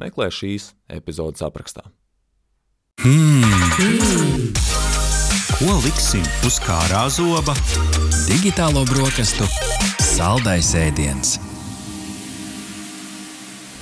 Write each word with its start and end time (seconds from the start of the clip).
meklē 0.00 0.30
šīs 0.34 0.72
epizodes 0.90 1.44
aprakstā. 1.46 1.84
Hmm. 3.02 4.52
Ko 5.54 5.78
liksim 5.84 6.24
uz 6.46 6.60
kārā 6.62 7.06
zoba? 7.12 7.54
Digitālo 8.26 8.84
brokastu 8.90 9.46
saldais 10.02 10.74
ēdiens. 10.78 11.38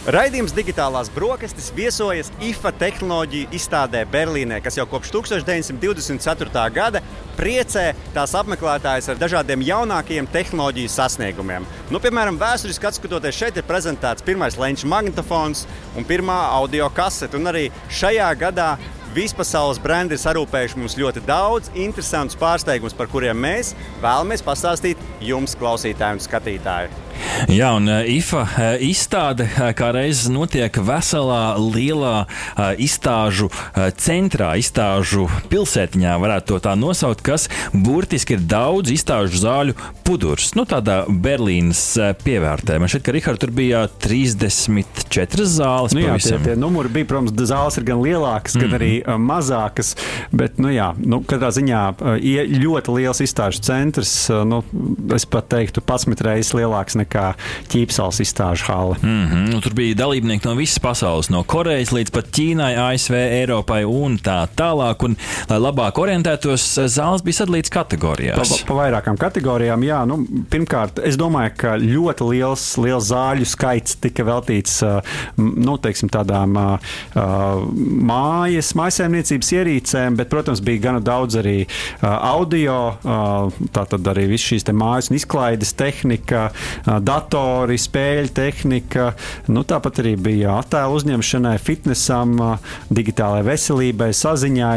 Raidījums 0.03 0.51
digitālās 0.51 1.07
brokastis 1.15 1.69
viesojas 1.77 2.33
IFA 2.43 2.73
tehnoloģiju 2.75 3.53
izstādē 3.55 4.01
Berlīnē, 4.11 4.57
kas 4.59 4.75
jau 4.75 4.83
kopš 4.91 5.13
1924. 5.15 6.65
gada 6.75 6.99
priecē 7.39 7.85
tās 8.11 8.35
apmeklētājus 8.41 9.13
ar 9.13 9.21
dažādiem 9.21 9.63
jaunākajiem 9.63 10.27
tehnoloģiju 10.35 10.91
sasniegumiem. 10.91 11.69
Nu, 11.95 12.01
piemēram, 12.03 12.41
vēsturiski 12.41 12.91
skatoties, 12.97 13.39
šeit 13.39 13.61
ir 13.63 13.69
prezentēts 13.69 14.27
pirmais 14.27 14.59
leņķa 14.59 14.91
magnetofons 14.91 15.69
un 15.95 16.09
pirmā 16.11 16.41
audio 16.57 16.91
kasete. 16.91 17.39
Un 17.39 17.53
arī 17.53 17.69
šajā 17.87 18.33
gadā 18.43 18.73
Vispasaules 19.13 19.77
brendi 19.77 20.17
ir 20.17 20.23
sarūpējuši 20.23 20.79
mums 20.81 20.95
ļoti 20.97 21.23
daudz 21.29 21.69
interesantus 21.77 22.39
pārsteigumus, 22.41 22.97
par 22.97 23.11
kuriem 23.13 23.37
mēs 23.45 23.75
vēlamies 24.01 24.43
pastāstīt 24.43 24.99
jums, 25.21 25.55
klausītāji 25.61 26.17
un 26.17 26.27
skatītāji. 26.27 27.12
Jā, 27.51 27.73
un 27.77 27.89
IFA 27.89 28.77
izstāde 28.85 29.49
kā 29.77 29.91
reizes 29.95 30.31
notiek 30.33 30.77
veselā, 30.85 31.57
lielā 31.59 32.27
izstāžu 32.81 33.49
centrā, 33.99 34.53
izstāžu 34.61 35.27
pilsētiņā, 35.51 36.15
varētu 36.23 36.53
to 36.53 36.61
tā 36.69 36.75
nosaukt, 36.79 37.25
kas 37.27 37.49
burtiski 37.73 38.37
ir 38.37 38.45
daudz 38.49 38.93
izstāžu 38.95 39.41
zāļu 39.43 39.77
pudurs. 40.07 40.53
Nu, 40.59 40.67
tādā 40.69 41.03
Berlīnas 41.09 41.83
pievērtē. 42.23 42.79
Man 42.83 42.91
šķiet, 42.93 43.05
ka 43.07 43.17
Rihards 43.17 43.43
tur 43.43 43.53
bija 43.55 43.85
34 44.03 45.49
zāles. 45.49 45.97
Nu, 45.97 46.05
jā, 46.05 46.17
tie, 46.23 46.39
tie 46.47 46.57
numuri 46.59 46.93
bija, 46.93 47.11
protams, 47.15 47.35
zāles 47.49 47.79
ir 47.81 47.89
gan 47.89 48.03
lielākas, 48.05 48.57
gan 48.59 48.69
mm 48.69 48.73
-hmm. 48.73 48.79
arī 48.79 49.19
mazākas, 49.19 49.95
bet, 50.31 50.59
nu 50.59 50.71
jā, 50.73 50.93
nu, 50.99 51.23
katrā 51.27 51.51
ziņā 51.51 51.83
ļoti 52.63 52.97
liels 52.97 53.21
izstāžu 53.21 53.61
centrs, 53.63 54.29
nu, 54.47 54.63
es 55.15 55.27
pat 55.27 55.49
teiktu, 55.49 55.81
11 55.81 56.25
reizes 56.25 56.55
lielāks 56.55 56.97
nekā 57.03 57.33
ķīpsels 57.73 58.23
izstāžu 58.25 58.69
hale. 58.71 58.97
Mm 59.03 59.27
-hmm. 59.27 59.53
nu, 59.53 59.61
tur 59.61 59.75
bija 59.75 59.95
dalībnieki 60.03 60.49
no 60.49 60.55
visas 60.55 60.79
pasaules, 60.79 61.31
no 61.31 61.43
Korejas 61.43 61.93
līdz 61.93 62.11
pat 62.11 62.31
Ķīnai, 62.33 62.73
ASV, 62.89 63.15
Eiropai 63.15 63.85
un 63.85 64.19
tā 64.19 64.47
tālāk. 64.57 65.05
Un, 65.05 65.17
lai 65.51 65.59
labāk 65.59 65.99
orientētos, 65.99 66.65
zāles 66.89 67.25
bija 67.25 67.43
sadalīts 67.43 67.73
kategorijās. 67.73 68.49
Pa, 68.49 68.59
pa 68.67 68.79
vairākām 68.81 69.19
kategorijām, 69.21 69.85
jā. 69.87 70.03
Nu, 70.09 70.21
pirmkārt, 70.51 71.03
es 71.05 71.19
domāju, 71.21 71.55
ka 71.57 71.77
ļoti 71.81 72.29
liels, 72.31 72.67
liels 72.83 73.11
zāļu 73.11 73.49
skaits 73.49 73.99
tika 74.03 74.25
veltīts 74.27 74.81
nu, 75.37 75.77
teiksim, 75.83 76.11
tādām 76.13 76.57
mājas, 78.13 78.73
mājsaimniecības 78.79 79.53
ierīcēm, 79.59 80.17
bet, 80.21 80.31
protams, 80.33 80.63
bija 80.65 80.87
gana 80.89 81.03
daudz 81.05 81.39
arī 81.41 81.59
audio, 82.03 82.79
tātad 83.75 84.13
arī 84.13 84.29
viss 84.33 84.49
šīs 84.53 84.69
mājas 84.73 85.11
un 85.11 85.19
izklaides 85.19 85.75
tehnika, 85.79 86.49
datori, 87.01 87.79
spēļu 87.81 88.33
tehnika. 88.37 89.13
Nu, 89.53 89.65
tāpat 89.69 90.03
arī 90.03 90.17
bija 90.21 90.59
attēlu 90.61 90.99
uzņemšanai, 91.01 91.57
fitnesam, 91.63 92.35
digitālajai 92.93 93.49
veselībai, 93.53 94.11
saziņai 94.17 94.77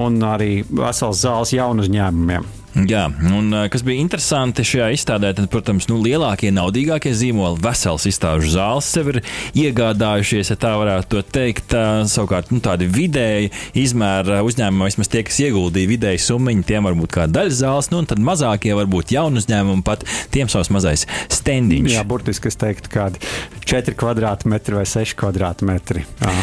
un 0.00 0.20
arī 0.34 0.52
vesels 0.68 1.24
zāles 1.24 1.54
jaunu 1.56 1.86
uzņēmumiem. 1.86 2.63
Jā, 2.74 3.04
un 3.30 3.54
kas 3.70 3.84
bija 3.86 4.02
interesanti 4.02 4.64
šajā 4.66 4.88
izstādē, 4.96 5.30
tad, 5.38 5.46
protams, 5.52 5.86
nu, 5.86 6.00
lielākie, 6.02 6.50
naudīgākie 6.50 7.12
zīmoli, 7.14 7.60
vesels 7.62 8.02
izstāžu 8.10 8.50
zāles 8.50 8.88
sev 8.90 9.12
ir 9.12 9.20
iegādājušies, 9.54 10.50
ja 10.50 10.56
tā 10.58 10.72
varētu 10.80 11.22
teikt. 11.30 11.76
Savukārt, 12.10 12.50
nu, 12.50 12.58
tādi 12.64 12.88
vidēji 12.90 13.52
izmēra 13.78 14.40
uzņēmumi, 14.46 14.88
vismaz 14.90 15.10
tie, 15.12 15.22
kas 15.26 15.38
ieguldīja 15.46 15.92
vidēji 15.92 16.24
summiņu, 16.26 16.66
tiem 16.66 16.88
var 16.88 16.98
būt 16.98 17.14
kāda 17.14 17.38
daļa 17.38 17.54
zāles, 17.60 17.90
nu, 17.92 18.02
un 18.02 18.10
tad 18.10 18.22
mazākie 18.22 18.74
varbūt 18.74 19.14
jaunu 19.14 19.38
uzņēmumu 19.38 19.86
pat 19.86 20.02
tiem 20.34 20.50
savs 20.50 20.72
mazais 20.74 21.06
stendiņš. 21.30 21.94
Jā, 21.94 22.02
burtiski 22.10 22.50
es 22.50 22.58
teiktu, 22.58 22.90
kādi 22.90 23.22
4 23.70 23.94
kvadrātmetri 24.02 24.80
vai 24.80 24.86
6 24.88 25.14
kvadrātmetri. 25.22 26.02
Jā. 26.24 26.34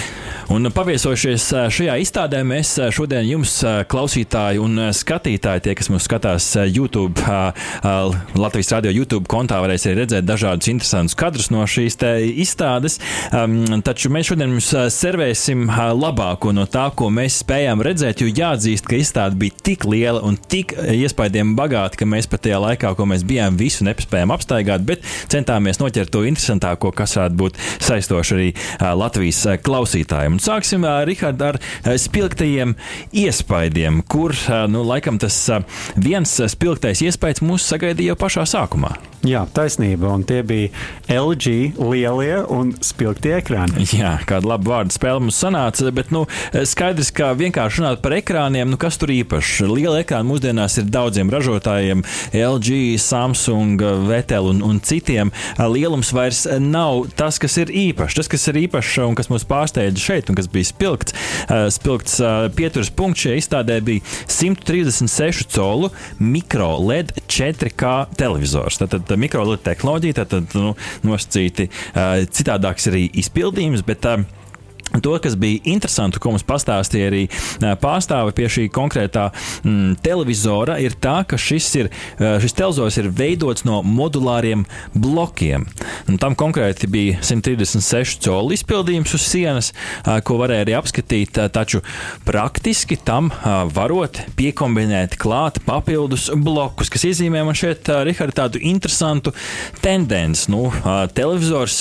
Un 0.52 0.72
paviesojušies 0.74 1.46
šajā 1.72 2.00
izstādē, 2.03 2.41
mēs 2.47 2.74
šodien 2.96 3.28
jums, 3.28 3.59
klausītāji 3.91 4.59
un 4.64 4.88
skatītāji, 4.96 5.68
tie, 5.68 5.75
kas 5.80 5.91
mūs 5.91 6.08
skatās 6.08 6.21
YouTube, 6.70 7.22
Latvijas 8.36 8.72
radio 8.76 8.92
YouTube 8.94 9.26
kontā, 9.32 9.59
varēs 9.64 9.88
arī 9.88 10.04
redzēt 10.04 10.26
dažādus 10.28 10.70
interesantus 10.72 11.18
kadrus 11.18 11.50
no 11.54 11.64
šīs 11.68 11.98
izstādes. 12.44 13.00
Taču 13.32 14.12
mēs 14.14 14.30
šodien 14.32 14.54
jums 14.56 14.70
servēsim 14.94 15.66
labāko 15.98 16.54
no 16.56 16.68
tā, 16.70 16.90
ko 16.96 17.09
mēs 17.14 17.42
spējām 17.42 17.82
redzēt, 17.86 18.22
jo 18.22 18.30
jāatzīst, 18.30 18.86
ka 18.88 19.00
izstāde 19.00 19.40
bija 19.42 19.58
tik 19.64 19.86
liela 19.90 20.22
un 20.26 20.38
tik 20.38 20.76
iespaidiem 20.78 21.56
bagāta, 21.58 21.98
ka 22.00 22.06
mēs 22.09 22.30
pat 22.32 22.46
tajā 22.46 22.59
laikā, 22.62 22.94
ko 22.98 23.08
mēs 23.09 23.26
bijām, 23.28 23.58
visu 23.59 23.86
nespējām 23.88 24.34
apstaigāt, 24.36 24.86
bet 24.88 25.06
centāmies 25.32 25.80
noķert 25.82 26.12
to 26.14 26.24
interesantāko, 26.30 26.92
kas 26.96 27.18
varētu 27.18 27.40
būt 27.40 27.59
saistoši 27.88 28.38
arī 28.38 28.50
Latvijas 29.00 29.42
klausītājiem. 29.66 30.38
Un 30.38 30.44
sāksim, 30.44 30.86
Rihard, 31.08 31.42
ar 31.42 31.59
spilgtajiem 32.02 32.76
iespaidiem, 33.24 34.02
kur, 34.12 34.36
nu, 34.72 34.84
laikam 34.88 35.18
tas 35.22 35.38
viens 35.96 36.11
spilgtais 36.52 37.02
iespējas 37.06 37.44
mūs 37.46 37.66
sagaidīja 37.72 38.14
jau 38.14 38.20
pašā 38.26 38.46
sākumā. 38.50 38.96
Jā, 39.22 39.44
taisnība. 39.54 40.10
Un 40.10 40.24
tie 40.26 40.40
bija 40.42 40.72
LG 41.14 41.76
lielie 41.78 42.40
un 42.50 42.72
spilgtie 42.82 43.36
ekrāni. 43.38 43.86
Jā, 43.94 44.16
kāda 44.26 44.50
laba 44.50 44.72
vārda 44.72 44.96
spēle 44.96 45.22
mums 45.22 45.38
sanāca. 45.38 45.92
Bet 45.94 46.10
nu, 46.14 46.24
skaidrs, 46.50 47.12
ka 47.14 47.30
vienkārši 47.38 47.84
runāt 47.84 48.02
par 48.02 48.16
ekrāniem, 48.18 48.72
nu, 48.74 48.80
kas 48.82 48.98
tur 49.02 49.14
īpašs. 49.14 49.60
Liela 49.70 50.00
ekrāna 50.02 50.26
mūsdienās 50.26 50.80
ir 50.82 50.90
daudziem 50.90 51.30
ražotājiem, 51.34 52.02
LG, 52.34 52.80
Samsung, 53.02 53.84
VTL 54.10 54.50
un, 54.56 54.64
un 54.66 54.82
citiem. 54.82 55.30
Lielums 55.62 56.10
vairs 56.18 56.48
nav 56.58 57.06
tas, 57.20 57.38
kas 57.42 57.60
ir 57.62 57.70
īpašs. 57.70 58.18
Tas, 58.18 58.32
kas 58.32 58.50
ir 58.50 58.64
īpašs 58.64 58.98
un 59.06 59.20
kas 59.20 59.30
mūs 59.30 59.46
pārsteidza 59.46 60.02
šeit, 60.02 60.34
un 60.34 60.40
kas 60.40 60.50
bija 60.50 60.72
spilgts, 60.72 61.18
spilgts 61.78 62.18
pieturas 62.58 62.90
punkts 62.90 63.28
šajā 63.28 63.38
izstādē 63.38 63.78
bija 63.86 64.02
136 64.26 65.46
colu 65.54 65.94
mikro 66.20 66.74
LED 66.80 67.14
4K 67.28 67.94
televizors. 68.20 68.80
Tātad 68.82 69.12
mikrolīdu 69.20 69.64
tehnoloģija, 69.66 70.26
tad 70.26 70.56
nu, 70.58 70.76
nosacīti 71.08 71.70
uh, 71.70 72.22
citādāks 72.30 72.90
arī 72.92 73.08
izpildījums. 73.24 73.86
Bet, 73.88 74.08
uh, 74.10 74.41
To, 75.00 75.16
kas 75.24 75.38
bija 75.40 75.62
interesanti, 75.72 76.19
ko 76.19 76.34
mums 76.34 76.44
pastāstīja 76.44 77.07
arī 77.07 77.22
pārstāve 77.79 78.34
pie 78.35 78.50
šī 78.52 78.66
konkrētā 78.75 79.29
mm, 79.63 80.02
televizora, 80.03 80.75
ir 80.84 80.97
tā, 81.00 81.22
ka 81.28 81.40
šis, 81.40 81.69
ir, 81.79 81.90
šis 82.19 82.56
televizors 82.57 82.97
ir 83.00 83.07
veidots 83.16 83.63
no 83.68 83.79
modulāriem 83.88 84.66
blokiem. 84.91 85.63
Un 86.12 86.19
tam 86.19 86.35
konkrēti 86.35 86.90
bija 86.91 87.22
136 87.24 88.19
colu 88.25 88.52
izpildījums 88.57 89.16
uz 89.16 89.28
sienas, 89.31 89.72
ko 90.28 90.41
varēja 90.41 90.67
arī 90.67 90.76
apskatīt, 90.82 91.40
taču 91.55 91.79
praktiski 92.28 92.99
tam 92.99 93.32
varot 93.72 94.20
piekombinēt 94.35 95.16
klāt 95.22 95.61
papildus 95.64 96.28
blokus, 96.35 96.91
kas 96.91 97.08
iezīmē 97.08 97.46
man 97.47 97.55
šeit, 97.55 97.87
Rihard, 98.03 98.35
tādu 98.35 98.59
interesantu 98.59 99.32
tendenci. 99.79 100.49
Nu, 100.52 100.67
televizors 101.16 101.79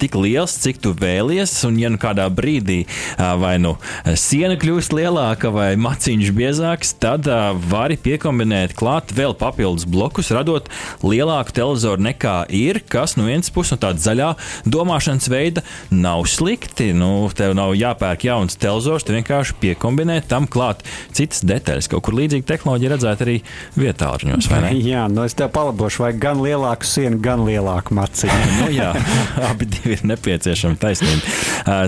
tik 0.00 0.20
liels, 0.20 0.60
cik 0.60 0.84
tu 0.84 0.92
vēlies, 1.00 1.56
un 1.64 1.80
ja 1.80 1.88
nu 1.92 2.00
kādā 2.00 2.28
brīdī 2.28 2.49
brīdī 2.50 2.84
vai 3.18 3.56
nu 3.62 3.76
siena 4.18 4.56
kļūst 4.60 4.94
lielāka 4.96 5.50
vai 5.54 5.74
maciņš 5.80 6.32
biezāks, 6.34 6.94
tad 7.00 7.28
vari 7.70 7.98
piekombinēt 8.00 8.74
klāt 8.78 9.14
vēl 9.14 9.34
papildus 9.38 9.86
blokus, 9.88 10.32
radot 10.34 10.68
lielāku 11.02 11.54
televizoru 11.54 12.02
nekā 12.08 12.36
ir, 12.48 12.82
kas 12.90 13.16
no 13.18 13.28
vienas 13.28 13.52
puses 13.54 13.76
no 13.76 13.80
tāda 13.82 14.02
zaļā 14.02 14.30
domāšanas 14.66 15.30
veida 15.30 15.64
nav 15.90 16.24
slikti. 16.30 16.90
Nu, 16.96 17.28
tev 17.36 17.54
nav 17.58 17.74
jāpērk 17.78 18.26
jauns 18.26 18.58
televizors, 18.60 19.06
tu 19.06 19.14
vienkārši 19.14 19.56
piekombinē 19.62 20.20
tam 20.30 20.48
klāt 20.50 20.82
citas 21.16 21.44
detaļas. 21.46 21.90
Kaut 21.90 22.06
kur 22.08 22.16
līdzīga 22.18 22.48
tehnoloģija 22.48 22.94
redzēt 22.94 23.24
arī 23.26 23.36
vietā, 23.78 24.12
vai 24.50 24.62
ne? 24.64 24.72
Jā, 24.90 25.06
nu 25.12 25.24
es 25.28 25.36
tev 25.38 25.52
palabošu, 25.54 26.04
vai 26.06 26.12
gan 26.18 26.42
lielāku 26.42 26.88
sienu, 26.88 27.20
gan 27.22 27.44
lielāku 27.46 27.94
maciņu. 27.98 28.40
nu, 28.62 28.70
jā, 28.74 28.90
abi 29.50 29.68
ir 29.86 30.02
nepieciešami 30.08 30.80
taisnība. 30.80 31.36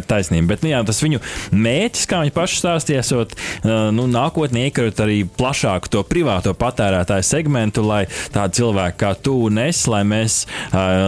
taisnība. 0.06 0.51
Bet 0.52 0.64
nu, 0.64 0.72
jā, 0.72 0.82
tas 0.87 1.00
viņu 1.02 1.22
mērķis, 1.56 2.06
kā 2.10 2.22
viņi 2.22 2.34
paši 2.37 2.60
stāstīja, 2.60 3.02
esot 3.02 3.34
nu, 3.96 4.06
nākotnē 4.12 4.66
iekarot 4.69 5.00
arī 5.04 5.22
plašāku 5.25 5.90
to 5.93 6.04
privāto 6.06 6.52
patērētāju 6.58 7.26
segmentu, 7.26 7.84
lai 7.87 8.04
tādi 8.34 8.60
cilvēki 8.60 8.99
kā 9.00 9.14
tu 9.16 9.38
un 9.49 9.62
es, 9.64 9.84
lai 9.90 10.02
mēs 10.08 10.43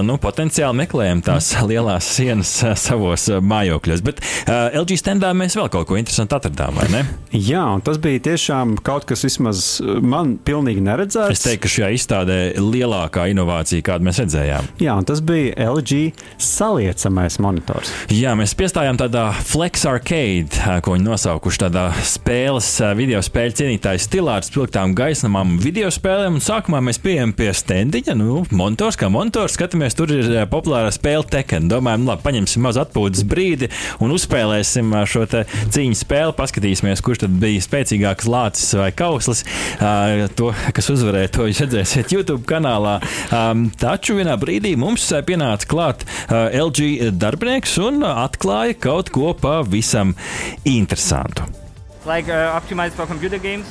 nu, 0.07 0.17
potenciāli 0.23 0.81
meklējam 0.85 1.23
tās 1.27 1.53
lielās 1.67 2.09
sienas 2.17 2.53
savos 2.81 3.29
mājokļos. 3.45 4.05
Bet 4.07 4.23
LG 4.49 4.99
standā 5.01 5.33
mēs 5.37 5.57
vēl 5.59 5.71
kaut 5.73 5.89
ko 5.91 5.99
interesantu 6.01 6.39
atradām, 6.39 6.79
vai 6.81 6.89
ne? 6.93 7.03
Jā, 7.35 7.65
un 7.77 7.85
tas 7.85 7.99
bija 8.03 8.23
tiešām 8.31 8.77
kaut 8.85 9.07
kas 9.09 9.25
vismaz 9.27 9.65
man 10.03 10.37
pilnīgi 10.45 10.83
neredzēts. 10.85 11.35
Es 11.35 11.45
teiktu, 11.45 11.65
ka 11.67 11.73
šajā 11.75 11.91
izstādē 11.99 12.39
lielākā 12.61 13.27
inovācija, 13.33 13.85
kādu 13.85 14.09
mēs 14.09 14.23
redzējām. 14.23 14.71
Jā, 14.83 14.97
un 15.01 15.09
tas 15.09 15.23
bija 15.25 15.69
LG 15.75 16.15
saliecamais 16.41 17.39
monitors. 17.43 17.93
Jā, 18.15 18.35
mēs 18.39 18.55
piestājām 18.59 18.99
tādā 19.01 19.27
Flex 19.43 19.85
Arcade, 19.87 20.79
ko 20.83 20.95
viņi 20.95 21.05
nosaukuši 21.07 21.61
tādā 21.65 21.85
spēles, 22.07 22.69
video 22.99 23.21
spēļu 23.23 23.55
cienītāju 23.59 24.03
stilā 24.03 24.37
ar 24.39 24.47
spilgtām 24.47 24.95
gaismām, 24.99 25.57
video 25.63 25.91
spēlēm. 25.95 26.41
Sākumā 26.43 26.81
mēs 26.85 26.99
pieejam 27.03 27.35
pie 27.37 27.51
stendiņa, 27.55 28.17
nu, 28.19 28.41
monitors 28.55 28.99
kā 28.99 29.11
monitors, 29.13 29.55
skatāmies, 29.57 29.97
tur 29.99 30.11
ir 30.15 30.31
populārā 30.51 30.91
spēle 30.95 31.27
Tekken. 31.31 31.69
Domājam, 31.71 32.07
labi, 32.09 32.25
paņemsim 32.27 32.65
maz 32.67 32.79
atpūtas 32.83 33.25
brīdi 33.31 33.71
un 34.03 34.15
uzspēlēsim 34.15 34.95
šo 35.11 35.25
cīņu 35.31 35.99
spēli, 35.99 36.37
paskatīsimies, 36.39 37.05
kurš 37.05 37.25
tad 37.25 37.39
bija 37.43 37.63
spēcīgāks 37.65 38.31
lācis 38.31 38.75
vai 38.81 38.91
kauslis. 38.97 39.45
To, 40.39 40.51
kas 40.75 40.91
uzvarēja, 40.95 41.33
to 41.35 41.49
jūs 41.51 41.63
redzēsiet 41.67 42.15
YouTube 42.17 42.43
kanālā. 42.49 42.97
Taču 43.81 44.19
vienā 44.19 44.39
brīdī 44.41 44.75
mums 44.81 45.07
pienāca 45.27 45.71
klāt 45.71 46.07
LG 46.31 47.13
darbinieks 47.23 47.79
un 47.85 48.03
atklāja 48.09 48.79
kaut 48.83 49.15
ko 49.15 49.24
pavisam 49.33 50.13
interesantu. 50.69 51.49
Like 52.05 52.29
uh, 52.29 52.61
games, 53.41 53.67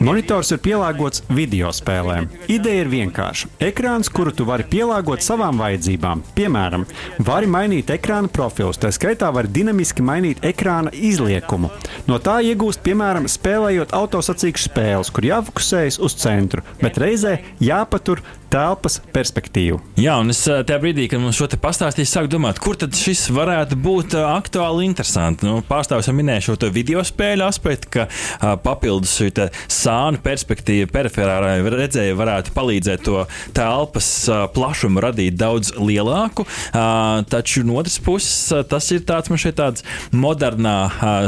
Monitors 0.00 0.48
ir 0.54 0.60
pielāgots 0.64 1.20
video 1.28 1.68
spēlēm. 1.74 2.28
Ideja 2.48 2.84
ir 2.84 2.90
vienkārša. 2.92 3.50
Ekrāns, 3.68 4.08
kuru 4.12 4.32
tu 4.32 4.46
vari 4.48 4.64
pielāgot 4.68 5.24
savām 5.24 5.60
vajadzībām. 5.60 6.22
Piemēram, 6.36 6.86
vari 7.26 7.50
mainīt 7.50 7.92
ekrāna 7.92 8.32
profilus, 8.32 8.80
tā 8.80 8.88
skaitā 8.94 9.28
var 9.34 9.50
dinamiski 9.52 10.04
mainīt 10.04 10.40
ekrāna 10.46 10.92
izliekumu. 10.94 11.68
No 12.08 12.20
tā 12.22 12.38
iegūst, 12.48 12.80
piemēram, 12.86 13.28
spēlējot 13.28 13.92
autosacīkšu 13.98 14.70
spēles, 14.70 15.12
kur 15.12 15.28
jāfokusējas 15.28 16.00
uz 16.00 16.16
centru, 16.22 16.64
bet 16.80 17.00
reizē 17.02 17.38
jāpatur 17.60 18.24
telpas 18.52 18.98
perspektīvu. 19.14 19.78
Jā, 20.00 20.16
un 20.22 20.32
es 20.32 20.40
eh, 20.48 20.62
tajā 20.66 20.80
brīdī, 20.82 21.08
kad 21.10 21.22
mums 21.22 21.38
šo 21.38 21.48
te 21.50 21.58
pastāstīju, 21.60 22.08
sāku 22.08 22.32
domāt, 22.32 22.60
kur 22.62 22.78
tad 22.80 22.96
šis 22.96 23.28
varētu 23.34 23.78
būt 23.84 24.16
eh, 24.18 24.24
aktuāli 24.24 24.86
interesanti. 24.88 25.46
Nu, 25.48 25.60
Pārstāvis 25.68 26.08
jau 26.08 26.16
minēja 26.16 26.48
šo 26.48 26.56
video 26.72 27.02
spēļu 27.04 27.44
aspektu, 27.44 27.90
ka 27.92 28.04
uh, 28.08 28.54
papildus 28.62 29.12
šī 29.18 29.28
sānu 29.70 30.20
perspektīva 30.24 30.88
periferālajai 30.92 31.72
redzēji 31.74 32.16
varētu 32.18 32.52
palīdzēt 32.56 33.04
to 33.06 33.24
telpas 33.56 34.08
plašumu 34.54 35.02
radīt 35.02 35.36
daudz 35.38 35.74
lielāku. 35.76 36.46
Taču 36.72 37.64
no 37.66 37.78
otras 37.80 37.98
puses, 38.02 38.52
tas 38.70 38.88
ir 38.94 39.04
tāds 39.08 39.30
man 39.30 39.40
šeit 39.40 39.58
tāds 39.60 39.84
modernā 40.14 40.76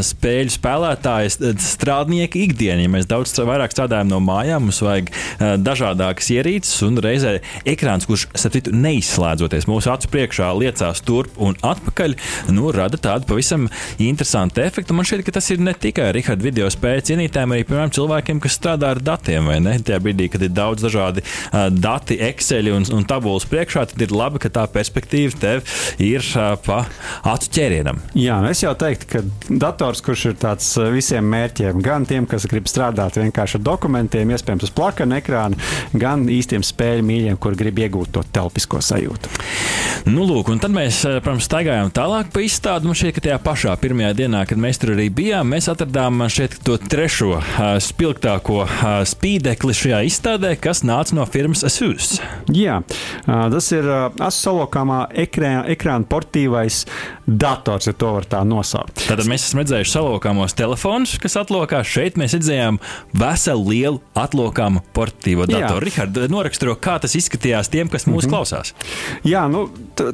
spēļu 0.06 0.54
spēlētāja 0.54 1.54
strādnieka 1.60 2.40
ikdiena. 2.40 2.84
Ja 2.84 2.92
mēs 2.92 3.08
daudz 3.10 3.36
vairāk 3.38 3.74
strādājam 3.74 4.10
no 4.12 4.20
mājām, 4.24 4.68
mums 4.68 4.80
vajag 4.84 5.12
dažādākas 5.64 6.32
ierīces 6.36 6.80
un 6.86 7.00
reizē 7.10 7.36
ekrāns, 7.68 8.06
kurš 8.08 8.28
citu, 8.50 8.72
neizslēdzoties 8.74 9.68
mūsu 9.70 9.92
acu 9.92 10.10
priekšā, 10.14 10.50
liecās 10.58 11.02
turp 11.06 11.36
un 11.40 11.56
atpakaļ, 11.66 12.16
nu, 12.54 12.70
rada 12.74 12.98
tādu 13.00 13.28
pavisam 13.30 13.68
interesantu 14.00 14.62
efektu. 14.64 14.96
Man 14.96 15.08
šķiet, 15.08 15.24
ka 15.26 15.36
tas 15.38 15.50
ir 15.52 15.62
ne 15.62 15.74
tikai 15.76 16.10
Riharda 16.16 16.46
video 16.46 16.70
spēļu 16.72 17.06
cienītājiem, 17.10 17.54
arī, 17.54 17.66
piemēram, 17.68 17.92
cilvēkiem, 17.96 18.42
kas 18.42 18.56
strādā 18.58 18.94
ar 18.94 19.02
datiem? 19.04 19.50
Tajā 19.86 20.00
brīdī, 20.02 20.28
kad 20.32 20.44
ir 20.44 20.52
daudz 20.54 20.84
dažādi 20.84 21.24
uh, 21.24 21.68
dati, 21.72 22.18
Excel 22.30 22.70
un, 22.74 22.86
un 22.94 23.06
tabulas 23.08 23.46
priekšā, 23.50 23.86
tad 23.92 24.04
ir 24.04 24.14
labi, 24.14 24.40
ka 24.42 24.52
tā 24.52 24.66
perspektīva 24.70 25.38
tev 25.40 25.64
ir 26.02 26.24
uh, 26.34 26.54
pa 26.64 26.82
acu 27.32 27.50
ķērienam. 27.56 28.00
Jā, 28.18 28.38
es 28.50 28.62
jau 28.64 28.74
teiktu, 28.78 29.08
ka 29.10 29.22
dators, 29.48 30.02
kurš 30.04 30.26
ir 30.32 30.38
tāds 30.40 30.68
visiem 30.94 31.26
mērķiem, 31.30 31.80
gan 31.84 32.06
tiem, 32.08 32.28
kas 32.30 32.46
grib 32.50 32.68
strādāt 32.70 33.18
vienkārši 33.20 33.58
ar 33.58 33.64
dokumentiem, 33.66 34.34
iespējams, 34.34 34.68
uz 34.68 34.74
plakana 34.74 35.20
ekrāna, 35.20 35.58
gan 35.92 36.26
īstiem 36.30 36.64
spēļu 37.00 37.06
mīļiem, 37.06 37.38
kur 37.40 37.56
grib 37.56 37.78
iegūt 37.80 38.12
to 38.12 38.22
telpisko 38.32 38.80
sajūtu. 38.80 39.30
Nu, 40.10 40.24
lūk, 40.24 40.50
un 40.52 40.60
tad 40.60 40.72
mēs, 40.72 41.02
protams, 41.20 41.46
staigājām 41.48 41.90
tālāk 41.92 42.30
pa 42.32 42.40
izstādi. 42.44 42.86
Man 42.88 42.96
šķiet, 42.96 43.14
ka 43.16 43.24
tajā 43.26 43.38
pašā 43.44 43.74
pirmajā 43.80 44.14
dienā, 44.16 44.44
kad 44.48 44.58
mēs 44.60 44.80
tur 44.80 44.94
arī 44.94 45.10
bijām, 45.12 45.50
mēs 45.52 45.68
atradām 45.72 46.24
šeit 46.32 46.58
to 46.64 46.76
trešo 46.80 47.40
spilgtāko 47.84 48.64
spīdekli 49.08 49.76
šajā 49.76 50.00
izstādē, 50.08 50.54
kas 50.60 50.82
nāca 50.84 51.16
no 51.18 51.26
firmas 51.28 51.64
Asus. 51.66 52.18
Jā, 52.48 52.80
tas 53.26 53.70
ir 53.76 53.88
Asus 53.90 54.40
salokāmā 54.46 55.02
ekrāna, 55.20 55.66
ekrāna 55.70 56.08
portīvais 56.08 56.84
dators, 57.26 57.90
ja 57.90 57.94
to 57.94 58.14
var 58.16 58.26
tā 58.28 58.40
nosaukt. 58.48 59.04
Tad 59.06 59.22
mēs 59.28 59.50
esam 59.50 59.60
redzējuši 59.62 59.94
salokāmos 59.94 60.56
telefonus, 60.58 61.18
kas 61.20 61.36
atlokā. 61.38 61.82
Šeit 61.86 62.16
mēs 62.20 62.34
redzējām 62.38 62.80
veselu 63.20 63.68
lielu 63.68 64.00
atlokāmu 64.18 64.82
portīvo 64.96 65.46
datoru. 65.50 65.84
Rihards, 65.84 66.26
noraksturo, 66.32 66.74
kā 66.80 66.89
tas 66.98 67.14
izskatījās 67.14 67.70
tiem, 67.70 67.88
kas 67.88 68.06
mūs 68.06 68.24
mm 68.24 68.26
-hmm. 68.26 68.30
klausās. 68.30 68.74
Jā, 69.24 69.46
nu, 69.48 69.68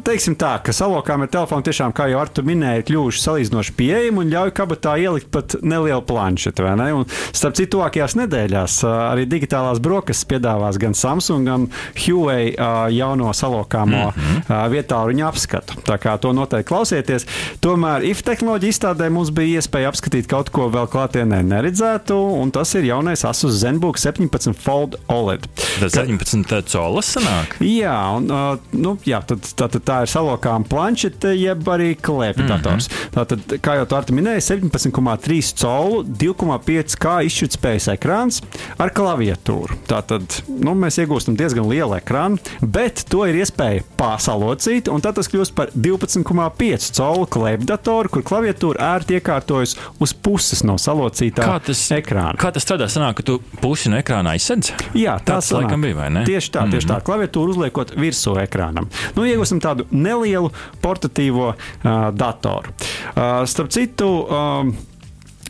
teiksim 0.04 0.36
tā, 0.36 0.58
ka 0.62 0.72
salokāmie 0.72 1.28
telefoni 1.30 1.62
tiešām, 1.62 1.92
kā 1.92 2.08
jau 2.10 2.20
Artu 2.20 2.42
minēja, 2.42 2.82
kļuvuši 2.88 3.22
salīdzinoši 3.22 3.72
pieejami 3.76 4.18
un 4.18 4.30
ļauj 4.32 4.50
kabatā 4.50 4.96
ielikt 4.98 5.30
pat 5.30 5.56
nelielu 5.62 6.02
planšetu. 6.02 6.64
Un, 6.66 7.04
starp 7.32 7.54
citu, 7.54 7.76
tuvākajās 7.76 8.16
nedēļās 8.16 8.78
arī 8.86 9.26
digitālās 9.28 9.80
brokastis 9.82 10.26
piedāvās 10.28 10.78
gan 10.80 10.94
Samsung, 10.94 11.46
gan 11.46 11.68
Huawei 12.00 12.54
jauno 12.96 13.32
salokāmo 13.32 14.10
mm 14.10 14.22
-hmm. 14.22 14.70
vietā 14.72 15.02
viņa 15.06 15.28
apskatu. 15.28 15.74
Tā 15.86 15.98
kā 15.98 16.18
to 16.18 16.32
noteikti 16.32 16.68
klausieties. 16.68 17.26
Tomēr 17.60 18.04
IF 18.04 18.22
tehnoloģija 18.22 18.72
izstādē 18.74 19.10
mums 19.10 19.30
bija 19.30 19.60
iespēja 19.60 19.92
apskatīt 19.92 20.26
kaut 20.26 20.50
ko 20.50 20.68
vēl 20.72 20.88
klātienē 20.90 21.42
neredzētu, 21.42 22.16
un 22.42 22.50
tas 22.50 22.74
ir 22.74 22.84
jaunais 22.84 23.24
Asus 23.24 23.60
ZenBook 23.60 23.98
17 23.98 24.54
Fold 24.54 24.96
OLED. 25.08 25.48
Tas 25.80 25.92
17 25.92 26.44
colas 26.70 27.10
sanāk? 27.16 27.56
Jā, 27.64 27.96
un, 28.16 28.28
uh, 28.30 28.58
nu, 28.76 28.96
jā 29.06 29.20
tad, 29.26 29.46
tā, 29.58 29.68
tā, 29.72 29.80
tā 29.80 30.00
ir 30.04 30.12
salokām 30.12 30.66
planšete, 30.68 31.34
jeb 31.36 31.66
arī 31.72 31.94
klēpja 31.96 32.46
dators. 32.48 32.88
Mm 32.88 32.96
-hmm. 32.96 33.14
Tātad, 33.16 33.56
kā 33.64 33.76
jau 33.80 33.86
tā 33.86 34.02
minēja, 34.12 34.44
17,3 34.52 35.54
colu, 35.62 36.02
2,5 36.04 36.96
kā 37.00 37.16
izšķirtspējas 37.26 37.88
ekrāns 37.94 38.42
ar 38.78 38.90
klaviatūru. 38.90 39.78
Tātad 39.88 40.42
nu, 40.48 40.74
mēs 40.74 40.98
iegūstam 41.02 41.36
diezgan 41.36 41.68
lielu 41.68 41.96
ekrānu, 41.98 42.38
bet 42.60 43.04
to 43.08 43.26
ir 43.26 43.40
iespēja 43.40 43.82
pasalocīt, 43.96 44.90
un 44.92 45.00
tad 45.00 45.16
tas 45.18 45.30
kļūst 45.32 45.54
par 45.54 45.72
12,5 45.74 46.90
colu 46.96 47.26
klēpjdatoru, 47.26 48.08
kur 48.08 48.22
klaviatūra 48.22 48.94
ērti 48.96 49.18
iekārtojas 49.20 49.76
uz 50.02 50.14
puses 50.14 50.64
no 50.66 50.76
salocītā 50.80 51.46
kā 51.46 51.58
tas, 51.66 51.82
ekrāna. 51.94 52.36
Kā 52.40 52.52
tas 52.54 52.66
strādā? 52.66 52.88
Sanāk, 52.90 53.20
ka 53.20 53.26
tu 53.26 53.38
pusi 53.62 53.90
no 53.92 54.00
ekrāna 54.00 54.34
aizsedz? 54.36 54.72
Jā, 54.96 55.16
tas 55.24 55.50
laikam 55.54 55.84
bija, 55.84 55.98
vai 56.00 56.10
ne? 56.18 56.24
Tieši 56.28 56.52
tā, 56.56 56.64
tieši 56.70 56.86
mm 56.86 56.92
-hmm. 56.92 56.98
tā. 56.98 57.06
Klaviatūru 57.06 57.54
uzliekot 57.54 57.94
virsū 58.00 58.36
ekrānam. 58.42 58.88
Nu, 59.16 59.24
iegūsim 59.28 59.60
tādu 59.60 59.86
nelielu 59.90 60.50
portatīvo 60.82 61.52
uh, 61.52 62.10
datoru. 62.12 62.72
Uh, 63.16 63.44
starp 63.44 63.70
citu, 63.70 64.08
uh, 64.24 64.74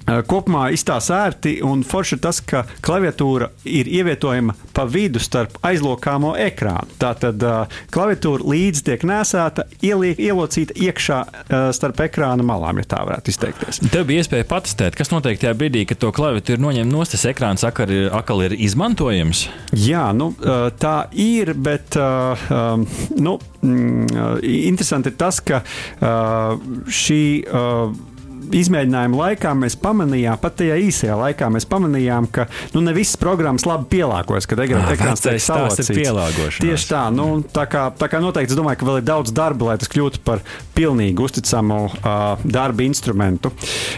Kopumā 0.06 0.68
izstāsta 0.74 1.24
ērti 1.26 1.56
un 1.66 1.82
forši 1.86 2.16
ir 2.16 2.20
tas, 2.22 2.38
ka 2.44 2.62
klaviatūra 2.84 3.48
ir 3.66 3.88
ievietojama 3.90 4.54
pa 4.76 4.84
vidu 4.86 5.18
starp 5.22 5.56
aizlokāmo 5.66 6.34
ekrānu. 6.38 6.94
Tātad 7.00 7.42
klaviatūra 7.94 8.46
līdzi 8.46 8.84
tiek 8.86 9.06
nesēta, 9.08 9.66
ieliek, 9.82 10.20
ielocīta 10.22 10.76
iekšā 10.78 11.20
starp 11.74 12.04
ekrāna 12.06 12.46
malām, 12.46 12.78
ja 12.82 12.90
tā 12.94 13.02
varētu 13.08 13.34
izteikties. 13.34 13.82
Tev 13.90 14.06
bija 14.08 14.22
iespēja 14.22 14.46
patestēt, 14.48 14.98
kas 14.98 15.10
notiek 15.10 15.40
tajā 15.42 15.56
brīdī, 15.58 15.86
kad 15.90 16.00
to 16.02 16.12
klaviatūru 16.14 16.62
noņem 16.68 16.90
no 16.92 17.04
tas 17.06 17.26
ekrāns, 17.28 17.66
akar 17.66 17.90
ir, 17.92 18.08
akal 18.14 18.44
ir 18.46 18.54
izmantojams? 18.54 19.46
Jā, 19.74 20.08
nu, 20.16 20.32
tā 20.80 20.96
ir, 21.18 21.54
bet 21.58 21.98
nu, 21.98 23.38
mm, 23.62 24.42
interesanti 24.42 25.12
ir 25.12 25.18
tas, 25.18 25.42
ka 25.42 25.64
šī. 26.86 27.22
Izmēģinājuma 28.54 29.16
laikā 29.18 29.52
mēs 29.58 29.74
pamanījām, 29.82 30.38
pat 30.42 30.56
tajā 30.60 30.76
īsajā 30.86 31.16
laikā, 31.18 31.48
mēs 31.50 31.66
pamanījām, 31.70 32.28
ka 32.32 32.44
nu, 32.74 32.82
ne 32.84 32.92
visas 32.96 33.16
programmas 33.20 33.64
labi 33.66 33.88
pielāgojas, 33.96 34.46
kad 34.46 34.58
ekra- 34.62 34.82
Ah, 34.86 34.92
ekrāns 34.94 35.22
tiek 35.24 35.40
salocīts. 35.42 35.88
Tieši 36.62 36.88
tā, 36.92 37.02
nu, 37.14 37.26
tā 37.42 37.64
kā, 37.66 37.86
tā 37.98 38.08
kā 38.12 38.20
noteikti 38.22 38.52
es 38.54 38.58
domāju, 38.58 38.78
ka 38.78 38.86
vēl 38.86 38.98
ir 39.00 39.06
daudz 39.08 39.32
darba, 39.34 39.70
lai 39.72 39.76
tas 39.80 39.88
kļūtu 39.90 40.20
par 40.24 40.42
pilnīgi 40.76 41.18
uzticamu 41.24 41.78
uh, 41.88 42.36
darba 42.44 42.82
instrumentu. 42.86 43.50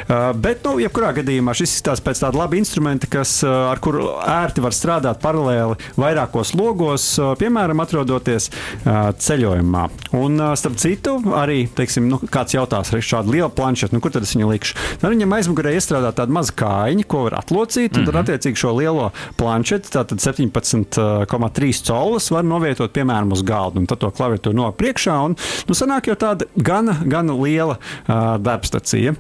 Uh, 0.08 0.32
bet, 0.38 0.62
nu, 0.64 0.78
jebkurā 0.80 1.10
gadījumā 1.18 1.52
šis 1.58 1.74
izskatās 1.76 2.00
pēc 2.06 2.22
tāda 2.24 2.38
laba 2.38 2.56
instrumenta, 2.56 3.06
kas, 3.10 3.42
uh, 3.44 3.68
ar 3.72 3.82
kuru 3.84 4.06
ērti 4.22 4.62
var 4.64 4.72
strādāt 4.76 5.20
paralēli 5.20 5.76
vairākos 5.98 6.54
logos, 6.56 7.08
uh, 7.18 7.34
piemēram, 7.40 7.82
atrodoties 7.84 8.48
uh, 8.50 9.10
ceļojumā. 9.18 9.88
Un, 10.16 10.38
uh, 10.40 10.54
starp 10.56 10.78
citu, 10.80 11.18
arī, 11.36 11.66
teiksim, 11.74 12.08
nu, 12.08 12.20
kāds 12.30 12.54
jautās, 12.56 12.94
ar 12.94 13.02
šādu 13.04 13.34
lielu 13.34 13.50
planšetu, 13.50 13.92
nu, 13.98 14.00
kur 14.00 14.14
tad 14.14 14.22
es 14.22 14.36
viņu 14.38 14.50
likšu? 14.52 14.78
Nu, 15.02 15.10
viņam 15.12 15.34
aizmugurē 15.38 15.74
iestrādāt 15.76 16.18
tādu 16.20 16.34
mazu 16.36 16.54
kājiņu, 16.58 17.06
ko 17.10 17.24
var 17.26 17.38
atlocīt, 17.42 17.96
un 17.96 18.02
mm 18.02 18.06
-hmm. 18.06 18.12
tad 18.12 18.20
attiecīgi 18.22 18.62
šo 18.62 18.72
lielo 18.78 19.10
planšetu, 19.36 19.90
tātad 19.92 20.22
17,3 20.22 21.82
colus, 21.86 22.30
var 22.30 22.44
novietot, 22.44 22.92
piemēram, 22.92 23.32
uz 23.32 23.42
galda, 23.42 23.80
un 23.80 23.86
tad 23.86 23.98
to 23.98 24.10
klaviatūru 24.10 24.54
no 24.54 24.70
priekšā, 24.72 25.16
un, 25.24 25.36
nu, 25.68 25.74
sanāk 25.74 26.08
jau 26.08 26.16
tāda 26.18 26.46
gana, 26.56 26.96
gana 27.04 27.34
liela 27.34 27.78
uh, 27.78 28.36
darbstacija. 28.38 29.14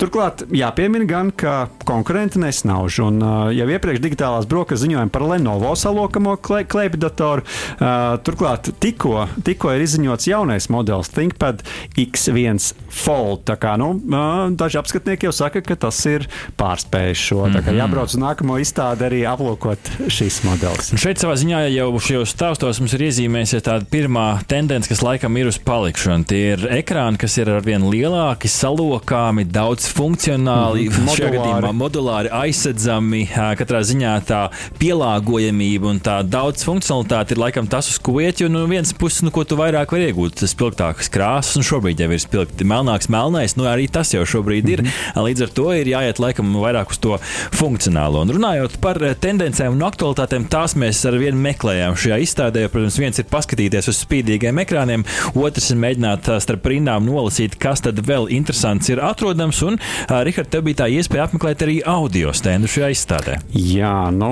Turklāt 0.00 0.44
jāpiemina 0.50 1.06
gan, 1.08 1.30
ka 1.30 1.68
konkurenti 1.84 2.38
nesnauž, 2.42 2.98
un 3.04 3.22
uh, 3.22 3.52
jau 3.54 3.68
iepriekš 3.68 4.02
digitālās 4.02 4.48
brokas 4.50 4.82
ziņojām 4.84 5.12
par 5.14 5.26
Lenovo 5.28 5.74
salokamo 5.78 6.36
klē, 6.36 6.64
klēpjdatoru, 6.64 7.44
uh, 7.44 8.16
turklāt 8.24 8.72
tikko, 8.80 9.26
tikko 9.44 9.74
ir 9.74 9.84
izziņots 9.86 10.28
jaunais 10.30 10.68
modelis 10.72 11.12
ThinkPad 11.14 11.64
X1 11.96 12.72
Fold, 12.94 13.44
tā 13.48 13.56
kā, 13.60 13.76
nu, 13.80 13.94
uh, 13.98 14.50
daži 14.64 14.80
apskatnieki 14.80 15.28
jau 15.28 15.34
saka, 15.36 15.62
ka 15.64 15.76
tas 15.86 16.00
ir 16.10 16.26
pārspējis 16.60 17.22
šo, 17.28 17.42
tā 17.54 17.62
kā 17.66 17.74
jābrauc 17.76 18.10
uz 18.10 18.18
nākamo 18.20 18.56
izstādi 18.62 19.04
arī 19.06 19.22
aplūkot 19.28 19.92
šis 20.10 20.40
modelis. 20.48 20.90
Un 20.94 21.00
šeit 21.04 21.20
savā 21.22 21.36
ziņā 21.40 21.62
jau 21.74 21.88
šajos 22.00 22.32
stāstos 22.34 22.80
mums 22.82 22.94
ir 22.96 23.06
iezīmējusies 23.08 23.64
tāda 23.66 23.86
pirmā 23.90 24.26
tendence, 24.50 24.88
kas 24.90 25.02
laikam 25.04 25.36
ir 25.40 25.50
uz 25.52 25.58
palikšanu. 25.62 26.24
Tie 26.30 26.42
ir 26.54 26.64
ekrāni, 26.80 27.18
kas 27.20 27.36
ir 27.40 27.50
arvien 27.52 27.84
lielāki, 27.90 28.48
salokāmi, 28.50 29.44
daudz 29.50 29.86
funkcionāli, 29.92 30.88
Mhm, 30.88 31.08
šajā 31.10 31.32
modulāri. 31.34 31.72
modulāri 31.74 32.30
aizsedzami. 32.30 33.24
Katrā 33.58 33.80
ziņā 33.84 34.12
tā 34.28 34.42
pielāgojamība 34.78 35.90
un 35.90 35.98
tā 36.00 36.20
daudz 36.22 36.62
funkcionalitāte 36.64 37.34
ir 37.34 37.40
laikam 37.42 37.66
tas, 37.68 37.88
uz 37.90 37.98
ko 37.98 38.20
iet. 38.22 38.40
Jo 38.40 38.48
no 38.48 38.64
vienas 38.70 38.92
puses, 38.96 39.22
nu, 39.26 39.30
ko 39.34 39.42
tu 39.44 39.56
vairāk 39.58 39.90
vari 39.90 40.12
iegūt, 40.12 40.38
tas 40.40 40.54
spilgtākas 40.54 41.10
krāsas, 41.10 41.56
un 41.58 41.62
šobrīd 41.66 41.98
jau 41.98 42.10
ir 42.14 42.22
spilgti 42.22 42.64
melnāks, 42.64 43.08
melnais. 43.10 43.56
Nu, 43.58 43.64
arī 43.64 43.88
tas 43.90 44.12
jau 44.14 44.22
šobrīd 44.24 44.53
ir. 44.62 44.82
Līdz 45.18 45.46
ar 45.46 45.52
to 45.56 45.66
ir 45.74 45.90
jāiet 45.90 46.20
laikam 46.22 46.52
vairāk 46.60 46.94
uz 46.94 47.00
to 47.02 47.18
funkcionālo. 47.54 48.22
Un 48.24 48.34
runājot 48.36 48.78
par 48.84 49.00
eh, 49.02 49.16
tendencēm 49.18 49.74
un 49.74 49.84
aktualitātēm, 49.86 50.46
tās 50.52 50.76
mēs 50.78 51.02
ar 51.08 51.18
vienu 51.20 51.40
meklējām 51.44 51.98
šajā 51.98 52.20
izstādē. 52.24 52.66
Protams, 52.72 52.98
viens 53.00 53.18
ir 53.18 53.28
paskatīties 53.30 53.90
uz 53.90 54.00
spīdīgiem 54.04 54.62
ekrāniem, 54.64 55.04
otrs 55.34 55.70
ir 55.74 55.80
mēģināt 55.82 56.30
ā, 56.30 56.38
starp 56.44 56.68
rindām 56.70 57.06
nolasīt, 57.08 57.58
kas 57.60 57.84
tad 57.84 57.98
vēl 58.06 58.30
interesants 58.34 58.90
ir 58.92 59.02
atrodams. 59.04 59.62
Un, 59.66 59.78
uh, 59.80 60.20
Rihard, 60.26 60.50
tev 60.52 60.66
bija 60.68 60.84
tā 60.84 60.90
iespēja 60.92 61.28
apmeklēt 61.28 61.64
arī 61.66 61.80
audio 61.88 62.32
stendu 62.36 62.70
šajā 62.70 62.90
izstādē. 62.94 63.38
Jā, 63.54 63.94
nu, 64.14 64.30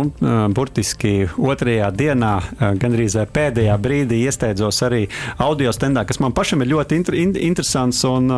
burtiski 0.55 1.27
otrajā 1.41 1.91
dienā, 1.97 2.33
gandrīz 2.81 3.17
pēdējā 3.33 3.77
brīdī 3.83 4.23
iesteidzos 4.27 4.83
arī 4.87 5.03
audio 5.43 5.73
stendā, 5.75 6.05
kas 6.09 6.21
man 6.23 6.35
pašam 6.37 6.63
ir 6.65 6.73
ļoti 6.73 6.99
inter, 7.01 7.17
in, 7.19 7.35
interesants. 7.51 8.03
Un, 8.09 8.31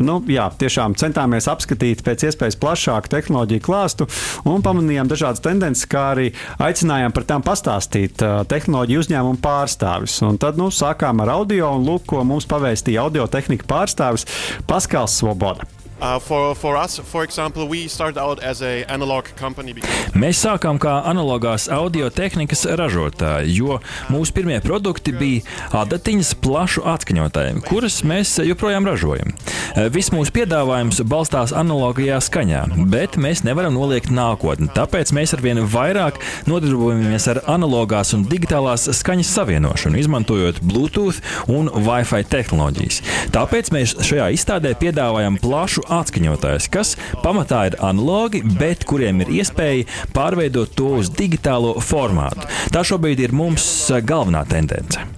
nu, 0.00 0.18
jā, 0.30 0.48
tiešām 0.60 0.96
centāmies 0.98 1.27
apskatīt 1.36 2.04
pēc 2.06 2.28
iespējas 2.28 2.58
plašāku 2.60 3.12
tehnoloģiju 3.12 3.64
klāstu 3.64 4.08
un 4.48 4.64
pamanījām 4.64 5.10
dažādas 5.10 5.44
tendences, 5.44 5.88
kā 5.90 6.08
arī 6.14 6.30
aicinājām 6.62 7.14
par 7.14 7.28
tām 7.28 7.44
pastāstīt 7.46 8.24
tehnoloģiju 8.50 9.04
uzņēmumu 9.04 9.42
pārstāvis. 9.44 10.20
Un 10.26 10.40
tad 10.40 10.60
nu, 10.60 10.70
sākām 10.74 11.24
ar 11.24 11.36
audio, 11.38 11.74
un 11.78 11.86
lūk, 11.88 12.08
ko 12.10 12.24
mums 12.26 12.48
pavēstīja 12.50 13.06
audio 13.06 13.28
tehnika 13.30 13.68
pārstāvis 13.68 14.26
Paskals 14.68 15.20
Svoboda. 15.20 15.77
Uh, 16.00 16.16
for, 16.20 16.54
for 16.54 16.76
us, 16.76 16.98
for 16.98 17.24
example, 17.24 17.66
we 17.66 17.88
started 17.88 18.20
out 18.20 18.38
as 18.38 18.62
an 18.62 18.84
analog 18.88 19.24
company. 19.34 19.74
Mēs 20.14 20.38
sākām 20.44 20.78
kā 20.78 20.92
analogās 21.10 21.66
audio 21.74 22.06
tehnikas 22.14 22.62
ražotāji, 22.78 23.56
jo 23.58 23.80
mūsu 24.06 24.30
pirmie 24.36 24.60
produkti 24.62 25.10
bija 25.10 25.42
adatiņas 25.74 26.30
plašu 26.38 26.84
atskaņotājiem, 26.86 27.58
kuras 27.66 27.96
mēs 28.06 28.36
joprojām 28.46 28.86
ražojam. 28.86 29.34
Viss 29.90 30.12
mūsu 30.14 30.30
piedāvājums 30.36 31.02
balstās 31.02 31.50
analogajā 31.56 32.20
skaņā, 32.22 32.62
bet 32.94 33.18
mēs 33.18 33.42
nevaram 33.46 33.74
noliegt 33.74 34.14
nākotni. 34.14 34.70
Tāpēc 34.78 35.10
mēs 35.18 35.34
arvien 35.34 35.64
vairāk 35.66 36.22
nodarbojamies 36.46 37.26
ar 37.34 37.42
analogās 37.50 38.14
un 38.14 38.22
digitālās 38.30 38.86
skaņas 39.00 39.34
savienošanu, 39.34 39.98
izmantojot 39.98 40.62
Bluetooth 40.62 41.18
un 41.50 41.66
Wi-Fi 41.74 42.22
tehnoloģijas. 42.30 43.02
Tāpēc 43.34 43.74
mēs 43.74 43.98
šajā 43.98 44.30
izstādē 44.38 44.76
piedāvājam 44.78 45.42
plašu 45.42 45.87
atskaņotājus, 45.92 46.70
kas 46.72 46.94
pamatā 47.24 47.64
ir 47.70 47.78
analogi, 47.84 48.42
bet 48.58 48.86
kuriem 48.88 49.24
ir 49.24 49.32
iespēja 49.40 49.86
pārveidot 50.16 50.74
to 50.78 50.98
uz 51.02 51.12
digitālo 51.14 51.76
formātu. 51.84 52.48
Tā 52.74 52.84
šobrīd 52.86 53.24
ir 53.26 53.36
mums 53.36 53.64
galvenā 54.08 54.44
tendence. 54.48 55.17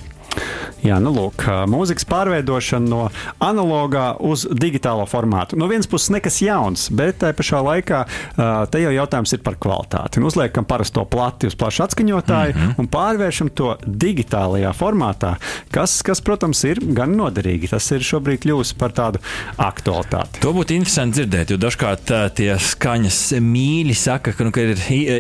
Jā, 0.87 0.97
nu 1.03 1.13
lūk, 1.13 1.45
mūzikas 1.69 2.07
pārveidošana 2.09 2.89
no 2.89 3.01
analogā 3.43 4.15
uz 4.25 4.47
digitālo 4.49 5.05
formātu. 5.11 5.59
No 5.61 5.69
vienas 5.69 5.89
puses, 5.91 6.09
nekas 6.15 6.41
jauns, 6.41 6.87
bet 6.97 7.19
tajā 7.21 7.37
pašā 7.37 7.61
laikā 7.67 8.01
te 8.73 8.81
jau 8.81 8.93
jautājums 8.95 9.35
ir 9.37 9.43
par 9.45 9.59
kvalitāti. 9.61 10.23
Nu, 10.23 10.31
Uzliekam 10.31 10.65
parasto 10.65 11.05
plati 11.11 11.51
uz 11.51 11.57
plašu 11.59 11.85
atskaņotāju 11.85 12.55
mm 12.55 12.61
-hmm. 12.61 12.75
un 12.79 12.89
pārvēršam 12.89 13.51
to 13.55 13.75
digitālajā 13.85 14.73
formātā, 14.79 15.35
kas, 15.71 15.99
kas, 16.07 16.21
protams, 16.21 16.65
ir 16.65 16.81
gan 16.81 17.17
noderīgi. 17.17 17.71
Tas 17.71 17.91
ir 17.91 18.01
šobrīd 18.07 18.41
kļuvis 18.45 18.73
par 18.79 18.93
tādu 18.93 19.19
aktualitāti. 19.59 20.41
To 20.41 20.55
būtu 20.57 20.75
interesanti 20.75 21.21
dzirdēt, 21.21 21.51
jo 21.51 21.57
dažkārt 21.57 22.15
tie 22.35 22.57
skaņas 22.59 23.21
mīļi 23.41 23.95
saka, 23.95 24.33
ka, 24.33 24.45
nu, 24.45 24.51
ka 24.51 24.61
ir 24.61 24.77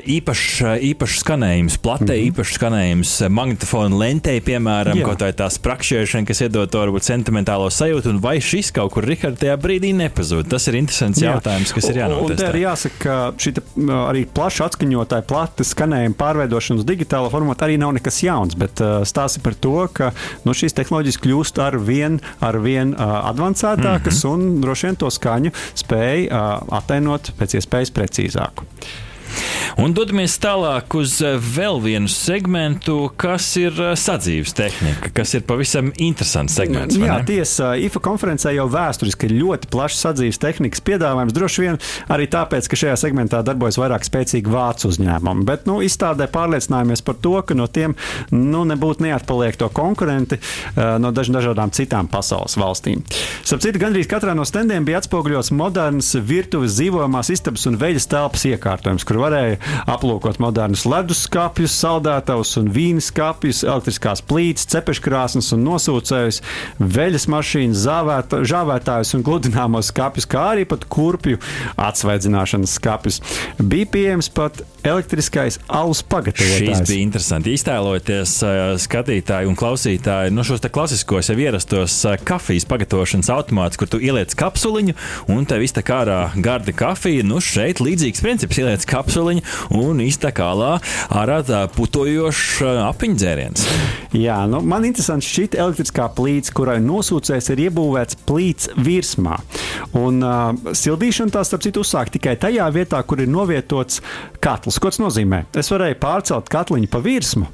īpašs, 0.07 0.81
īpašs 0.93 1.21
skanējums 1.25 1.79
platē, 1.83 2.14
mm 2.14 2.21
-hmm. 2.21 2.31
īpašs 2.31 2.55
skanējums 2.55 3.29
magnetofona 3.29 3.97
lentei, 3.97 4.40
piemēram, 4.40 4.97
Jā. 4.97 5.05
kaut 5.05 5.21
vai 5.21 5.33
tā 5.33 5.50
sprakšķēšana, 5.54 6.26
kas 6.28 6.42
iedod 6.47 6.71
to 6.71 6.80
varbūt 6.83 7.07
sentimentālo 7.07 7.69
sajūtu, 7.73 8.14
un 8.14 8.21
vai 8.23 8.37
šis 8.45 8.73
kaut 8.76 8.95
kur 8.95 9.07
Rihards 9.07 9.40
tajā 9.40 9.57
brīdī 9.61 9.92
nepazūd. 9.97 10.49
Tas 10.50 10.69
ir 10.71 10.78
interesants 10.80 11.21
Jā. 11.23 11.35
jautājums, 11.35 11.75
kas 11.76 11.88
ir 11.90 11.97
te 11.97 12.02
jānotestē. 12.02 12.49
arī 12.50 12.62
jāsaka, 12.64 13.00
ka 13.00 13.16
šī 13.40 13.54
arī 14.07 14.25
plaša 14.38 14.71
atskaņotāja, 14.71 15.26
plata 15.30 15.66
skanējuma 15.66 16.19
pārveidošana 16.21 16.83
uz 16.83 16.88
digitāla 16.88 17.33
formāta 17.33 17.66
arī 17.66 17.78
nav 17.80 17.95
nekas 17.97 18.23
jauns. 18.25 18.57
Bet 18.61 18.83
uh, 18.85 19.00
stāsta 19.09 19.42
par 19.45 19.59
to, 19.59 19.76
ka 19.92 20.12
nu, 20.47 20.57
šīs 20.57 20.76
tehnoloģijas 20.78 21.21
kļūst 21.25 21.61
ar 21.62 21.78
vien, 21.83 22.21
ar 22.45 22.61
vien 22.62 22.95
uh, 22.95 23.21
advancētākas 23.30 24.25
mm 24.25 24.30
-hmm. 24.30 24.57
un 24.57 24.64
droši 24.64 24.87
vien 24.87 24.99
to 25.04 25.11
skaņu 25.11 25.54
spēj 25.85 26.26
uh, 26.28 26.50
attēlot 26.80 27.33
pēc 27.38 27.61
iespējas 27.61 27.95
precīzāku. 27.95 28.66
Un 29.80 29.94
dodamies 29.96 30.34
tālāk 30.42 30.92
uz 30.99 31.18
eh, 31.25 31.37
vēl 31.40 31.80
vienu 31.84 32.10
segmentu, 32.10 33.10
kas 33.20 33.46
ir 33.60 33.76
eh, 33.80 33.92
sadzīves 33.99 34.54
tehnika, 34.56 35.12
kas 35.16 35.34
ir 35.38 35.44
pavisam 35.49 35.92
interesants 36.02 36.56
segments. 36.58 36.99
Jā, 37.00 37.20
tiesa, 37.26 37.72
IFA 37.80 38.02
konferencē 38.04 38.52
jau 38.56 38.66
vēsturiski 38.72 39.28
ir 39.28 39.37
ļoti 39.40 39.70
plašs 39.72 40.02
sadzīves 40.04 40.40
tehnikas 40.42 40.84
piedāvājums. 40.84 41.34
Droši 41.37 41.64
vien 41.64 41.80
arī 42.12 42.28
tāpēc, 42.30 42.68
ka 42.68 42.80
šajā 42.82 42.99
segmentā 43.00 43.40
darbojas 43.46 43.78
vairāk 43.80 44.04
spēcīgi 44.06 44.52
vācu 44.52 44.90
uzņēmumi. 44.90 45.46
Bet 45.49 45.68
nu, 45.70 45.78
izstādē 45.87 46.28
pārliecinājāmies 46.32 47.04
par 47.06 47.18
to, 47.22 47.37
ka 47.46 47.56
no 47.56 47.68
tiem 47.70 47.96
nu, 48.34 48.64
nebūtu 48.68 49.06
neatpaliek 49.06 49.56
to 49.60 49.70
konkurenti 49.75 50.40
uh, 50.40 50.99
no 51.00 51.12
daž 51.14 51.32
dažādām 51.34 51.72
citām 51.75 52.08
pasaules 52.10 52.56
valstīm. 52.60 53.04
Starp 53.44 53.64
citu, 53.64 53.80
gandrīz 53.82 54.08
katrā 54.10 54.34
no 54.37 54.44
standiem 54.49 54.87
bija 54.87 55.00
atspoguļots 55.00 55.52
moderns 55.56 56.12
virtuves, 56.16 56.76
dzīvojamās 56.78 57.32
istabas 57.34 57.66
un 57.70 57.78
veļas 57.80 58.08
telpas 58.10 58.46
iekārtojums, 58.50 59.06
kur 59.21 59.29
varēja 59.29 59.59
aplūkot 59.91 60.39
modernus 60.41 60.87
leduskapjus, 60.89 61.75
saldētavus 61.83 62.55
un 62.61 62.71
vīnas 62.73 63.11
skapjus, 63.11 63.62
elektriskās 63.69 64.23
plītas, 64.25 64.69
cepeškrāsnes 64.73 65.53
un 65.57 65.65
nosūcējus, 65.67 66.41
veļas 66.81 67.27
mašīnas, 67.33 67.85
zāvēt- 67.85 68.39
žāvētājus 68.49 69.15
un 69.19 69.25
gludināmos 69.27 69.91
skapjus, 69.93 70.29
kā 70.31 70.47
arī 70.55 70.65
pat 70.69 70.87
kurpju 70.89 71.41
atsvaidzināšanas 71.77 72.77
skapjus. 72.81 73.21
Bija 73.61 73.87
pieejams 73.93 74.31
pat 74.33 74.62
elektriskais 74.87 75.59
alus 75.69 76.00
Šīs 76.00 76.09
pagatavotājs. 76.09 76.89
bija 76.89 77.03
interesanti. 77.05 77.53
Iztēloties 77.53 78.35
uh, 78.47 78.55
skatītāju 78.81 79.50
un 79.50 79.57
klausītāju 79.59 80.33
no 80.33 80.45
šos 80.47 80.65
klasiskos, 80.73 81.29
jau 81.29 81.37
ierastos 81.37 81.99
uh, 82.09 82.17
kafijas 82.25 82.65
pagatavošanas 82.71 83.29
automātus, 83.35 83.77
kur 83.81 83.91
tu 83.93 84.00
ieliec 84.00 84.33
kapsuliņu 84.35 84.95
un 85.29 85.45
tev 85.45 85.61
kā 85.85 86.00
ārā 86.05 86.21
garda 86.41 86.73
kafija. 86.73 87.27
Nu, 87.27 87.43
šeit 87.45 87.83
līdzīgs 87.85 88.23
princips. 88.25 88.57
Ieliec 88.61 88.87
kapsuliņu 88.89 89.10
un 89.19 90.02
iztek 90.05 90.40
ālā 90.45 90.76
ārā 91.11 91.40
putojošs 91.75 92.62
apiņdzēriens. 92.87 93.67
Jā, 94.17 94.40
nu, 94.50 94.61
man 94.67 94.85
interesanti 94.88 95.29
šķiet 95.29 95.57
elektriskā 95.61 96.09
plīts, 96.17 96.52
kurai 96.55 96.79
nosūcējs 96.83 97.52
ir 97.55 97.64
iebūvēts 97.69 98.19
plīts 98.29 98.71
virsmā. 98.79 99.38
Un 99.99 100.23
uh, 100.23 100.75
sildīšana 100.76 101.35
tā, 101.35 101.45
starp 101.47 101.64
citu, 101.67 101.85
uzsāk 101.85 102.12
tikai 102.17 102.37
tajā 102.40 102.67
vietā, 102.75 103.00
kur 103.07 103.23
ir 103.23 103.31
novietots 103.31 104.02
katls. 104.43 104.81
Ko 104.83 104.90
tas 104.90 105.00
nozīmē? 105.02 105.45
Es 105.59 105.71
varēju 105.73 106.00
pārcelt 106.02 106.50
katliņu 106.52 106.90
pa 106.90 107.02
virsmu. 107.05 107.49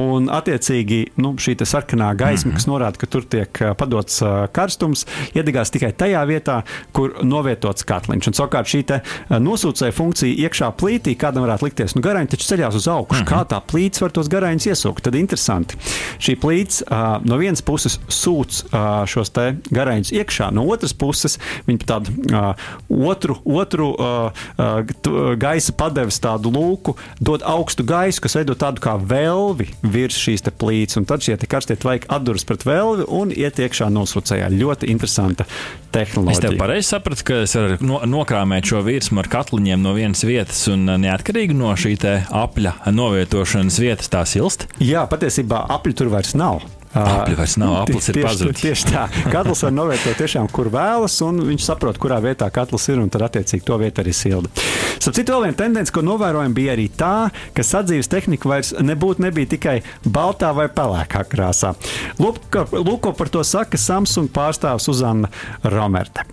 Un, 0.00 0.28
attiecīgi, 0.32 1.02
nu, 1.20 1.34
šī 1.36 1.56
sarkanā 1.68 2.14
gaisma, 2.16 2.48
mm 2.48 2.52
-hmm. 2.52 2.56
kas 2.56 2.66
norāda, 2.66 2.98
ka 2.98 3.06
tur 3.06 3.24
tiek 3.24 3.58
padots 3.76 4.22
karstums, 4.52 5.06
iedegās 5.34 5.70
tikai 5.70 5.92
tajā 5.92 6.22
vietā, 6.26 6.62
kur 6.92 7.12
novietots 7.22 7.84
katliņš. 7.84 8.26
Un, 8.26 8.36
savukārt, 8.38 8.66
šī 8.72 8.82
nosūcēja 9.28 9.92
funkcija 9.92 10.48
iekšā 10.48 10.72
plītī, 10.80 11.16
kādam 11.16 11.44
varētu 11.44 11.68
likties, 11.68 11.94
nu, 11.94 12.02
garāņi 12.02 12.32
taču 12.32 12.48
ceļās 12.48 12.74
uz 12.74 12.88
augšu. 12.88 13.22
Mm 13.22 13.26
-hmm. 13.26 13.32
Kā 13.32 13.44
tā 13.48 13.60
plīts 13.60 14.00
var 14.00 14.10
tos 14.10 14.28
garāņus 14.28 14.66
iesūkt? 14.72 15.02
Tad 15.02 15.14
interesanti. 15.14 15.76
Šī 16.18 16.36
plīts 16.40 16.82
uh, 16.82 17.20
no 17.24 17.36
vienas 17.36 17.62
puses 17.62 18.00
sūc 18.08 18.64
uh, 18.64 19.06
šos 19.06 19.32
garāņus 19.70 20.12
iekšā, 20.12 20.50
no 20.52 20.64
otras 20.64 20.92
puses 20.92 21.38
viņi 21.66 21.78
pa 21.84 21.86
tādu 21.94 22.10
uh, 22.32 22.54
otru, 22.88 23.36
otru 23.44 23.92
uh, 23.92 24.32
uh, 24.58 25.36
gaisa 25.36 25.72
padeves 25.72 26.20
tādu 26.20 26.52
lūku 26.52 26.96
dod 27.20 27.42
augstu 27.44 27.84
gaisu, 27.84 28.20
kas 28.20 28.36
veido 28.36 28.54
tādu 28.54 28.80
kā 28.80 28.96
velvi 28.96 29.68
virs 29.82 30.18
šīs 30.18 30.44
plīts. 30.58 30.98
Un 30.98 31.06
tad 31.08 31.24
šie 31.24 31.36
karstie 31.50 31.76
tvaiki 31.80 32.10
atduras 32.12 32.46
pret 32.48 32.66
velvi 32.66 33.06
un 33.08 33.32
iet 33.34 33.60
iekšā 33.62 33.88
nosūcējā. 33.92 34.50
Ļoti 34.54 34.90
interesanta 34.92 35.46
tehnoloģija. 35.94 36.38
Es 36.38 36.44
tev 36.44 36.58
pareizi 36.60 36.88
sapratu, 36.88 37.26
ka 37.28 37.40
es 37.46 37.56
varu 37.58 37.78
no, 37.86 38.02
nokrāmēt 38.18 38.68
šo 38.72 38.82
virsmu 38.86 39.22
ar 39.22 39.30
katliņiem 39.32 39.82
no 39.82 39.94
vienas 39.98 40.24
vietas 40.26 40.62
un 40.72 40.86
neatkarīgi 41.02 41.56
no 41.56 41.74
šī 41.78 41.96
apļa 42.02 42.76
novietošanas 42.94 43.80
vietas 43.82 44.10
tā 44.12 44.24
silst? 44.28 44.68
Jā, 44.82 45.04
patiesībā 45.10 45.66
apļu 45.76 45.98
tur 45.98 46.14
vairs 46.14 46.36
nav. 46.38 46.62
Apli 46.92 47.36
vairs 47.38 47.56
nav, 47.60 47.78
aplis 47.82 48.10
ir 48.12 48.18
pazudis. 48.20 48.60
Tieši 48.60 48.90
tā. 48.90 49.06
Katls 49.32 49.62
var 49.64 49.72
novērtēt 49.72 50.18
tiešām, 50.20 50.48
kur 50.52 50.68
vēlas, 50.72 51.16
un 51.24 51.40
viņš 51.46 51.64
saprot, 51.64 52.00
kurā 52.00 52.18
vietā 52.24 52.50
katls 52.52 52.84
ir, 52.92 53.00
un 53.00 53.08
tad 53.12 53.24
attiecīgi 53.28 53.64
to 53.68 53.78
vietu 53.80 54.04
arī 54.04 54.12
silda. 54.16 54.52
Starp 54.98 55.16
citu, 55.16 55.32
vēl 55.32 55.48
viena 55.48 55.58
tendence, 55.62 55.94
ko 55.94 56.04
novērojam, 56.04 56.52
bija 56.56 56.76
arī 56.76 56.90
tā, 56.92 57.30
ka 57.56 57.64
sadzīves 57.64 58.12
tehnika 58.12 58.50
vairs 58.50 58.74
nebūtu 58.76 59.24
nebija 59.24 59.54
tikai 59.54 59.78
baltā 60.04 60.52
vai 60.56 60.68
pelēkā 60.72 61.24
krāsā. 61.32 61.72
Lūk, 62.20 62.44
ko 62.52 63.16
par 63.16 63.32
to 63.32 63.44
saka 63.46 63.80
Samsung 63.80 64.28
pārstāvs 64.34 64.90
Uzana 64.92 65.32
Romerte. 65.64 66.28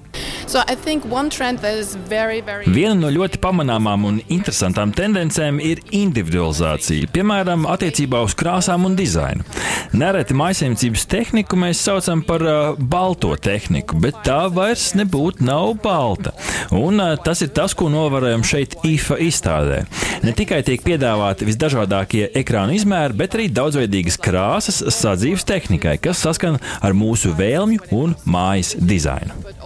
Viena 2.66 2.96
no 2.98 3.12
ļoti 3.14 3.38
pamanāmām 3.44 4.06
un 4.10 4.16
interesantām 4.34 4.90
tendencēm 4.98 5.60
ir 5.62 5.84
individualizācija, 5.94 7.12
piemēram, 7.14 7.68
attiecībā 7.70 8.24
uz 8.26 8.34
krāsām 8.38 8.88
un 8.90 8.96
dizainu. 8.98 9.46
Nereti 9.94 10.34
maisaimniecības 10.38 11.06
tehniku 11.10 11.60
mēs 11.60 11.84
saucam 11.86 12.24
par 12.26 12.46
uh, 12.46 12.80
balto 12.80 13.36
tehniku, 13.38 14.00
bet 14.02 14.24
tā 14.26 14.42
vairs 14.54 14.92
nebūtu 14.98 15.46
nav 15.46 15.76
balta. 15.84 16.34
Un 16.74 16.98
uh, 16.98 17.14
tas 17.22 17.46
ir 17.46 17.54
tas, 17.54 17.78
ko 17.78 17.92
novērojam 17.94 18.46
šeit 18.46 18.80
IFA 18.90 19.20
izstādē. 19.30 19.84
Ne 20.26 20.34
tikai 20.36 20.64
tiek 20.66 20.82
piedāvāti 20.86 21.48
visdažādākie 21.50 22.26
ekrāna 22.42 22.74
izmēri, 22.78 23.18
bet 23.22 23.38
arī 23.38 23.50
daudzveidīgas 23.54 24.18
krāsas 24.22 24.82
sadzīves 24.98 25.46
tehnikai, 25.50 26.00
kas 26.02 26.26
saskan 26.26 26.58
ar 26.82 26.98
mūsu 26.98 27.38
vēlmju 27.38 27.90
un 28.02 28.18
mājas 28.26 28.74
dizainu. 28.80 29.59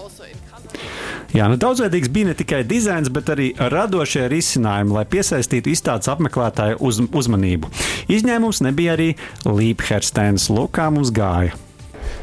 Jā, 1.33 1.47
nu, 1.49 1.57
daudzveidīgs 1.57 2.11
bija 2.13 2.29
ne 2.29 2.35
tikai 2.37 2.59
dizains, 2.69 3.09
bet 3.09 3.31
arī 3.33 3.47
radošie 3.57 4.27
risinājumi, 4.29 4.93
lai 4.93 5.05
piesaistītu 5.09 5.71
izstādes 5.73 6.11
apmeklētāju 6.13 6.77
uz, 6.85 6.99
uzmanību. 7.09 7.71
Izņēmums 8.13 8.61
nebija 8.61 8.93
arī 8.93 9.07
Līpherstēns. 9.49 10.51
Lūk, 10.53 10.75
kā 10.77 10.91
mums 10.93 11.09
gāja. 11.15 11.57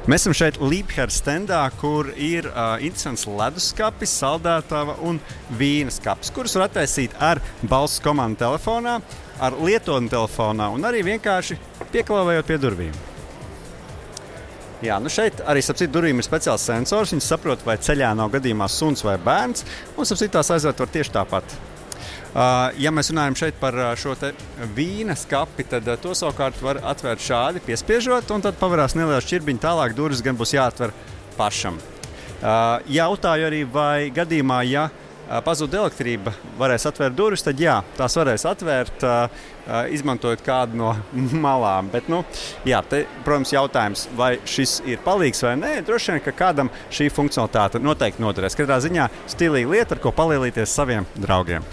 Mēs 0.06 0.22
esam 0.22 0.36
šeit 0.38 0.60
Līpheras 0.62 1.18
standā, 1.24 1.64
kur 1.80 2.12
ir 2.14 2.46
uh, 2.52 2.78
interesants 2.78 3.26
leduskapis, 3.26 4.14
saldētava 4.22 5.00
un 5.02 5.18
vīna 5.58 5.90
skats, 5.90 6.30
kurus 6.34 6.54
var 6.54 6.68
attaisīt 6.68 7.18
ar 7.18 7.42
balss 7.66 7.98
komandu 8.04 8.44
telefonā, 8.44 9.00
ar 9.42 9.58
lietotni 9.58 10.12
telefonā 10.12 10.70
un 10.70 10.86
arī 10.86 11.02
vienkārši 11.10 11.58
pieklāvējot 11.90 12.46
pie 12.46 12.62
durvīm. 12.62 13.00
Jā, 14.80 14.96
nu 14.96 15.10
šeit 15.12 15.42
arī 15.44 15.60
citu, 15.60 15.90
durvīm 15.92 16.22
ir 16.22 16.24
speciāls 16.24 16.62
sensors. 16.64 17.10
Viņš 17.12 17.26
saprot, 17.26 17.64
vai 17.66 17.76
ceļā 17.76 18.14
nav 18.16 18.30
gadījumā 18.32 18.68
suns 18.72 19.04
vai 19.04 19.18
bērns. 19.20 19.66
Un 19.96 20.08
citu, 20.08 20.30
tās 20.38 20.48
aizvērt 20.54 20.80
var 20.80 20.92
tieši 20.94 21.12
tāpat. 21.18 21.56
Uh, 22.30 22.70
ja 22.78 22.92
mēs 22.94 23.10
runājam 23.10 23.34
par 23.58 23.74
šo 23.98 24.14
vīna 24.76 25.16
skapi, 25.18 25.66
tad 25.68 25.88
uh, 25.90 25.98
to 26.00 26.14
savukārt 26.14 26.62
var 26.62 26.78
atvērt 26.92 27.20
šādi, 27.26 27.60
piespiežot, 27.66 28.30
un 28.30 28.44
tad 28.44 28.56
pavērās 28.60 28.94
neliela 28.94 29.20
šķirbiņa. 29.20 29.62
Tālāk 29.66 29.96
durvis 29.98 30.22
gan 30.22 30.38
būs 30.38 30.54
jāatver 30.54 30.94
pašam. 31.36 31.76
Uh, 32.40 32.78
jautāju 32.88 33.50
arī, 33.50 33.64
vai 33.68 34.08
gadījumā, 34.14 34.62
ja 34.70 34.86
pazūd 35.46 35.74
elektrība, 35.78 36.32
varēs 36.58 36.88
atvērt 36.90 37.16
durvis, 37.16 37.44
tad 37.46 37.60
jā, 37.62 37.76
tās 37.98 38.16
varēs 38.18 38.46
atvērt, 38.50 39.04
izmantojot 39.94 40.42
kādu 40.46 40.80
no 40.80 40.94
malām. 41.46 41.90
Bet, 41.92 42.10
nu, 42.10 42.24
jā, 42.66 42.82
te, 42.90 43.04
protams, 43.26 43.54
jautājums, 43.54 44.06
vai 44.18 44.32
šis 44.48 44.80
ir 44.90 45.02
palīgs 45.06 45.44
vai 45.46 45.56
nē. 45.60 45.74
Droši 45.86 46.16
vien, 46.16 46.24
ka 46.26 46.34
kādam 46.44 46.72
šī 46.90 47.10
funkcionalitāte 47.14 47.82
noteikti 47.82 48.24
noderēs. 48.24 48.58
Katrā 48.58 48.80
ziņā 48.82 49.10
stilīga 49.30 49.76
lieta, 49.76 49.96
ar 49.96 50.02
ko 50.02 50.14
palīdzēties 50.16 50.80
saviem 50.80 51.06
draugiem. 51.18 51.66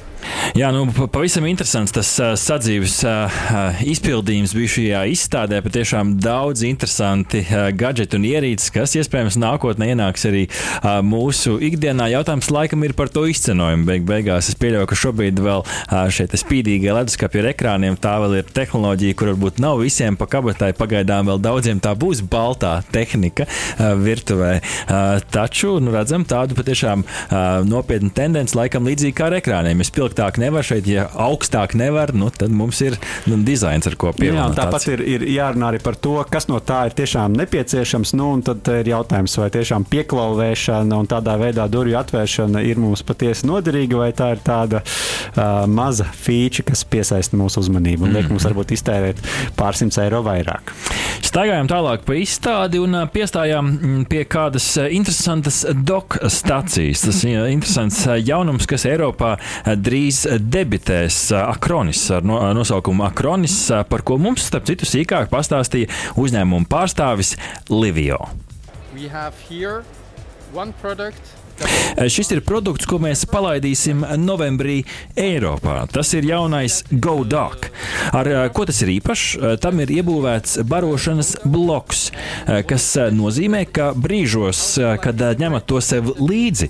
Jā, 0.55 0.69
nu, 0.71 0.85
pavisam 1.11 1.45
interesants 1.49 1.91
tas 1.91 2.09
uh, 2.21 2.31
sadzīves 2.39 3.01
uh, 3.03 3.81
izpildījums 3.83 4.53
bija 4.55 4.71
šajā 4.71 5.01
izstādē. 5.11 5.59
Patiešām 5.65 6.13
daudz 6.23 6.63
interesanti 6.67 7.41
uh, 7.43 7.67
gadgeti 7.75 8.15
un 8.15 8.27
ierīces, 8.29 8.71
kas 8.71 8.95
iespējams 8.99 9.39
nākotnē 9.41 9.89
ienāks 9.91 10.23
arī 10.29 10.45
uh, 10.47 10.99
mūsu 11.03 11.57
ikdienā. 11.67 12.07
Jautājums 12.13 12.51
laikam 12.53 12.85
ir 12.87 12.95
par 12.97 13.11
to 13.11 13.25
izcenojumu. 13.27 13.87
Beig 13.89 14.05
beigās 14.07 14.51
es 14.51 14.57
pieļauju, 14.61 14.87
ka 14.87 14.99
šobrīd 15.01 15.41
vēl 15.43 15.65
uh, 15.65 15.97
šeit 16.13 16.35
spīdīgie 16.37 16.95
leduskapi 16.95 17.43
ar 17.43 17.49
ekrāniem, 17.51 17.99
tā 17.99 18.15
vēl 18.23 18.39
ir 18.39 18.53
tehnoloģija, 18.55 19.17
kur 19.19 19.33
varbūt 19.33 19.61
nav 19.63 19.81
visiem 19.83 20.19
pa 20.19 20.29
kabatai. 20.31 20.71
Pagaidām 20.77 21.27
vēl 21.31 21.43
daudziem 21.43 21.83
tā 21.83 21.91
būs 21.97 22.23
baltā 22.23 22.77
tehnika 22.93 23.49
uh, 23.49 23.91
virtuvē. 23.99 24.53
Uh, 24.61 25.19
taču 25.33 25.77
nu, 25.83 25.91
redzam 25.95 26.23
tādu 26.27 26.55
patiešām 26.57 27.03
uh, 27.03 27.45
nopietnu 27.67 28.13
tendenci, 28.15 28.55
laikam 28.57 28.87
līdzīgi 28.87 29.17
kā 29.17 29.31
ar 29.31 29.39
ekrāniem. 29.41 29.83
Es 29.83 29.91
spilgtāk 30.37 30.45
nevar 30.47 30.65
šeit, 30.65 30.87
ja 30.87 31.07
augstāk 31.13 31.75
nevar, 31.75 32.13
nu, 32.13 32.29
tad 32.29 32.51
mums 32.51 32.81
ir 32.81 32.97
nu, 33.27 33.37
dizains, 33.43 33.87
ar 33.87 33.95
ko 33.95 34.11
pievienot. 34.13 34.55
Tāpat 34.55 34.87
ir, 34.93 35.01
ir 35.01 35.25
jārunā 35.33 35.71
arī 35.71 35.81
par 35.81 35.95
to, 35.95 36.23
kas 36.29 36.47
no 36.47 36.59
tā 36.59 36.87
ir 36.87 36.95
tiešām 36.95 37.33
nepieciešams. 37.37 38.13
Nu, 38.17 38.41
tad 38.41 38.67
ir 38.67 38.87
jautājums, 38.87 39.37
vai 39.37 39.49
tiešām 39.49 39.85
pieklauvēšana 39.89 40.97
un 40.97 41.07
tādā 41.07 41.37
veidā 41.37 41.67
durvju 41.67 41.97
atvēršana 41.99 42.63
ir 42.63 42.79
mums 42.79 43.03
patiesi 43.03 43.47
noderīga, 43.47 43.97
vai 43.97 44.11
tā 44.13 44.31
ir 44.35 44.43
tāda 44.45 44.83
uh, 44.83 45.65
maza 45.67 46.07
feature, 46.07 46.65
kas 46.67 46.85
piesaista 46.85 47.37
mūsu 47.37 47.63
uzmanību 47.65 48.07
un 48.07 48.17
liek 48.17 48.29
mums 48.31 48.47
varbūt 48.47 48.75
iztērēt 48.77 49.21
pārsimt 49.57 49.97
eiro 49.97 50.21
vairāk. 50.25 50.73
Staigājām 51.17 51.67
tālāk 51.69 52.03
pa 52.07 52.15
izstādi 52.17 52.79
un 52.81 52.95
piestājām 53.13 53.71
pie 54.09 54.23
kādas 54.29 54.67
interesantas 54.93 55.63
doku 55.87 56.21
stācijas. 56.31 57.03
Tas 57.07 57.21
ir 57.27 57.47
interesants 57.51 58.03
jaunums, 58.25 58.67
kas 58.69 58.85
Eiropā 58.89 59.35
drīz 59.65 60.23
debitēs 60.41 61.19
Akronis 61.37 62.03
ar 62.13 62.25
nosaukumu 62.27 63.07
Akronis, 63.09 63.57
par 63.89 64.05
ko 64.07 64.19
mums, 64.21 64.45
starp 64.49 64.69
citu, 64.69 64.87
sīkāk 64.89 65.31
pastāstīja 65.33 65.91
uzņēmuma 66.17 66.69
pārstāvis 66.71 67.35
Livio. 67.69 68.21
We 68.95 69.09
have 69.09 69.35
here 69.49 69.83
one 70.53 70.73
product 70.81 71.46
šis 72.09 72.31
ir 72.35 72.43
produkts, 72.45 72.85
ko 72.89 72.99
mēs 73.01 73.25
palaidīsim 73.29 74.03
novembrī 74.21 74.81
Eiropā. 75.17 75.79
Tas 75.91 76.13
ir 76.17 76.27
jaunais 76.27 76.83
GoDock. 76.91 77.69
Ar 78.17 78.29
eh, 78.29 78.41
ko 78.53 78.67
tas 78.69 78.81
ir 78.85 78.93
īpašs? 78.97 79.25
Eh, 79.37 79.55
tam 79.61 79.81
ir 79.83 79.91
iebūvēts 79.97 80.59
barošanas 80.67 81.33
bloks, 81.47 82.07
kas 82.67 82.85
nozīmē, 83.13 83.63
ka 83.73 83.89
brīžos, 83.97 84.59
kad 85.01 85.21
ņemat 85.39 85.65
to 85.69 85.79
sev 85.83 86.09
līdzi, 86.21 86.69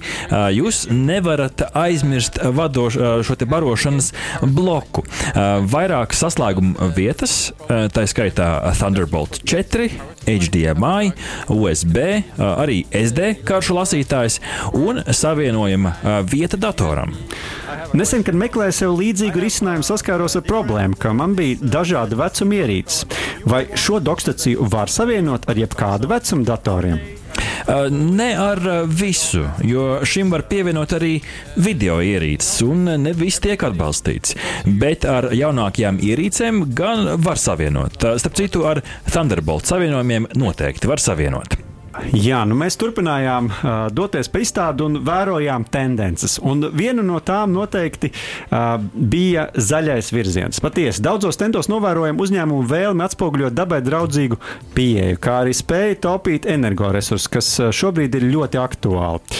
jūs 0.56 0.80
nevarat 0.92 1.64
aizmirst 1.78 2.40
vadoš, 2.58 2.98
šo 3.28 3.38
barošanas 3.50 4.12
bloku. 4.42 5.04
Vairāk 5.72 6.16
saslēguma 6.18 6.90
vietas, 6.96 7.52
tā 7.68 8.06
skaitā 8.10 8.50
Thunderbolt 8.80 9.42
4, 9.48 9.90
HDMI, 10.28 11.14
USB, 11.54 12.00
arī 12.38 12.82
SD 12.92 13.34
karšu 13.48 13.78
lasītājs 13.78 14.40
un 14.78 15.02
savienojama 15.10 15.94
vieta 16.30 16.58
datoram. 16.62 17.14
Nesen, 17.98 18.24
kad 18.28 18.36
meklēju 18.38 18.76
sev 18.76 18.96
līdzīgu 19.00 19.42
risinājumu, 19.42 19.86
saskāros 19.88 20.38
ar 20.40 20.44
problēmu, 20.48 20.98
ka 21.00 21.14
man 21.16 21.36
bija 21.38 21.60
dažādi 21.78 22.18
vecuma 22.20 22.62
ierīces. 22.62 23.06
Vai 23.48 23.66
šo 23.80 24.02
dokstaciju 24.04 24.68
var 24.72 24.92
savienot 24.92 25.48
ar 25.50 25.60
jebkādu 25.60 26.10
vecumu 26.12 26.48
datoriem? 26.48 27.00
Ne 27.92 28.30
ar 28.40 28.62
visu, 28.88 29.42
jo 29.68 30.00
šim 30.08 30.32
var 30.32 30.46
pievienot 30.48 30.94
arī 30.96 31.18
video 31.60 31.98
ierīces, 32.00 32.62
un 32.64 32.88
ne 33.04 33.12
viss 33.18 33.44
tiek 33.44 33.60
atbalstīts. 33.68 34.38
Bet 34.80 35.04
ar 35.08 35.30
jaunākajām 35.36 36.00
ierīcēm 36.00 36.64
gan 36.78 37.18
var 37.28 37.42
savienot. 37.42 38.00
Starp 38.24 38.40
citu, 38.40 38.64
ar 38.72 38.84
Thunderbolt 39.12 39.68
savienojumiem 39.68 40.32
noteikti 40.40 40.88
var 40.88 41.04
savienot. 41.04 41.67
Jā, 42.14 42.44
nu 42.48 42.56
mēs 42.58 42.78
turpinājām 42.80 43.48
uh, 43.50 43.70
doties 43.94 44.30
pa 44.32 44.42
izstādi 44.44 44.86
un 44.86 45.00
vērojām 45.06 45.66
tendences. 45.72 46.38
Un 46.44 46.62
viena 46.78 47.04
no 47.06 47.20
tām 47.26 47.54
noteikti 47.56 48.12
uh, 48.12 48.78
bija 48.94 49.48
zaļais 49.54 50.12
virziens. 50.14 50.62
Patiesi, 50.64 51.02
daudzos 51.06 51.40
tentos 51.40 51.70
novērojam 51.72 52.20
uzņēmumu 52.22 52.68
vēlmi 52.70 53.06
atspoguļot 53.06 53.56
dabai 53.58 53.82
draudzīgu 53.86 54.40
pieeju, 54.76 55.20
kā 55.24 55.40
arī 55.44 55.56
spēju 55.58 56.00
taupīt 56.06 56.48
energoresursus, 56.50 57.30
kas 57.34 57.50
šobrīd 57.76 58.20
ir 58.20 58.28
ļoti 58.30 58.62
aktuāli. 58.62 59.38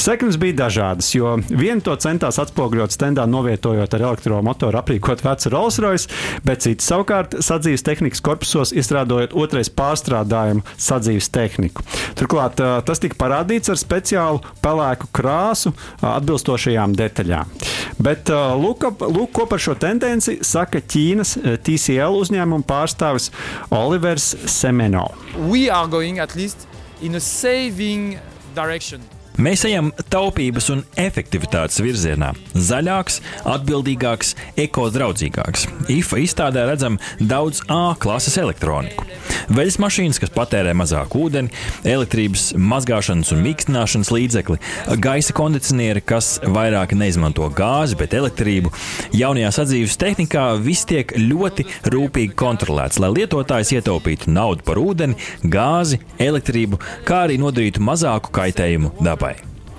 Sekmes 0.00 0.38
bija 0.40 0.64
dažādas, 0.64 1.10
jo 1.14 1.36
viena 1.48 1.82
to 1.84 1.94
centās 2.00 2.40
atspoguļot 2.42 2.94
stendā, 2.94 3.26
novietojot 3.30 3.94
ar 3.96 4.06
elektromotoru 4.10 4.80
aprīkot 4.80 5.24
vecu 5.24 5.52
Rolls 5.52 5.78
Royce, 5.82 6.10
bet 6.46 6.64
cits 6.66 6.88
savukārt 6.90 7.38
sadzīves 7.44 7.84
tehnikas 7.86 8.24
korpusos 8.24 8.74
izstrādājot 8.74 9.36
otrais 9.36 9.70
pārstrādājumu 9.70 10.64
sadzīves 10.80 11.30
tehniku. 11.34 11.84
Turklāt 12.18 12.60
tas 12.86 13.02
tika 13.02 13.18
parādīts 13.20 13.72
ar 13.72 13.78
speciālu 13.80 14.42
pelēku 14.64 15.10
krāsu 15.16 15.72
atbilstošajām 16.04 16.96
detaļām. 16.98 17.54
Bet 18.00 18.32
lūk, 18.32 18.88
lūk, 19.00 19.30
ko 19.36 19.46
par 19.50 19.62
šo 19.62 19.76
tendenci 19.80 20.38
saka 20.46 20.80
Ķīnas 20.80 21.36
TCL 21.66 22.18
uzņēmuma 22.22 22.66
pārstāvis 22.68 23.30
Olivers 23.74 24.32
Semeno. 24.50 25.10
We 25.50 25.68
are 25.70 25.88
going 25.88 26.18
at 26.18 26.36
least 26.36 26.68
in 27.02 27.14
a 27.14 27.20
saving 27.20 28.18
direction. 28.54 29.19
Mēs 29.40 29.62
ejam 29.64 29.86
taupības 30.12 30.66
un 30.74 30.82
efektivitātes 31.00 31.78
virzienā. 31.80 32.34
Zaļāks, 32.52 33.22
atbildīgāks, 33.48 34.34
ekodraudzīgāks. 34.60 35.64
IFA 35.94 36.18
izstādē 36.20 36.66
redzam 36.68 36.98
daudz 37.24 37.62
A 37.72 37.94
klases 37.96 38.36
elektroniku. 38.36 39.06
Veļas 39.48 39.78
mašīnas, 39.80 40.20
kas 40.20 40.32
patērē 40.34 40.74
mazāk 40.76 41.16
ūdeni, 41.16 41.48
elektrības 41.88 42.50
mazgāšanas 42.60 43.32
un 43.32 43.40
mīkstināšanas 43.46 44.12
līdzekli, 44.12 44.58
gaisa 45.00 45.36
kondicionieri, 45.38 46.04
kas 46.04 46.34
vairāk 46.44 46.92
neizmanto 46.98 47.48
gāzi, 47.56 47.96
bet 47.96 48.18
elektrību. 48.20 48.74
Jaunajā 49.16 49.54
sadzīves 49.56 49.96
tehnikā 50.04 50.44
viss 50.60 50.84
tiek 50.90 51.16
ļoti 51.16 51.64
rūpīgi 51.88 52.36
kontrolēts, 52.36 53.00
lai 53.00 53.14
lietotājs 53.16 53.72
ietaupītu 53.78 54.28
naudu 54.36 54.68
par 54.68 54.84
ūdeni, 54.84 55.16
gāzi, 55.48 56.02
elektrību, 56.20 56.82
kā 57.08 57.24
arī 57.24 57.40
nodarītu 57.40 57.80
mazāku 57.88 58.36
kaitējumu 58.36 58.98
dabai. 59.00 59.29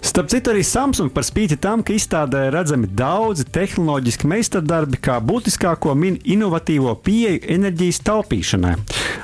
Starp 0.02 0.32
citu, 0.34 0.50
arī 0.50 0.64
Samsung 0.66 1.12
par 1.14 1.24
spīti 1.28 1.60
tam, 1.62 1.84
ka 1.86 1.94
izstādē 1.94 2.48
redzami 2.54 2.90
daudzi 2.90 3.46
tehnoloģiski 3.54 4.30
meistardarbi, 4.32 4.98
kā 4.98 5.20
būtiskāko 5.22 5.94
min 5.96 6.18
inovatīvo 6.26 6.96
pieeju 7.06 7.44
enerģijas 7.56 8.02
taupīšanai. 8.10 8.76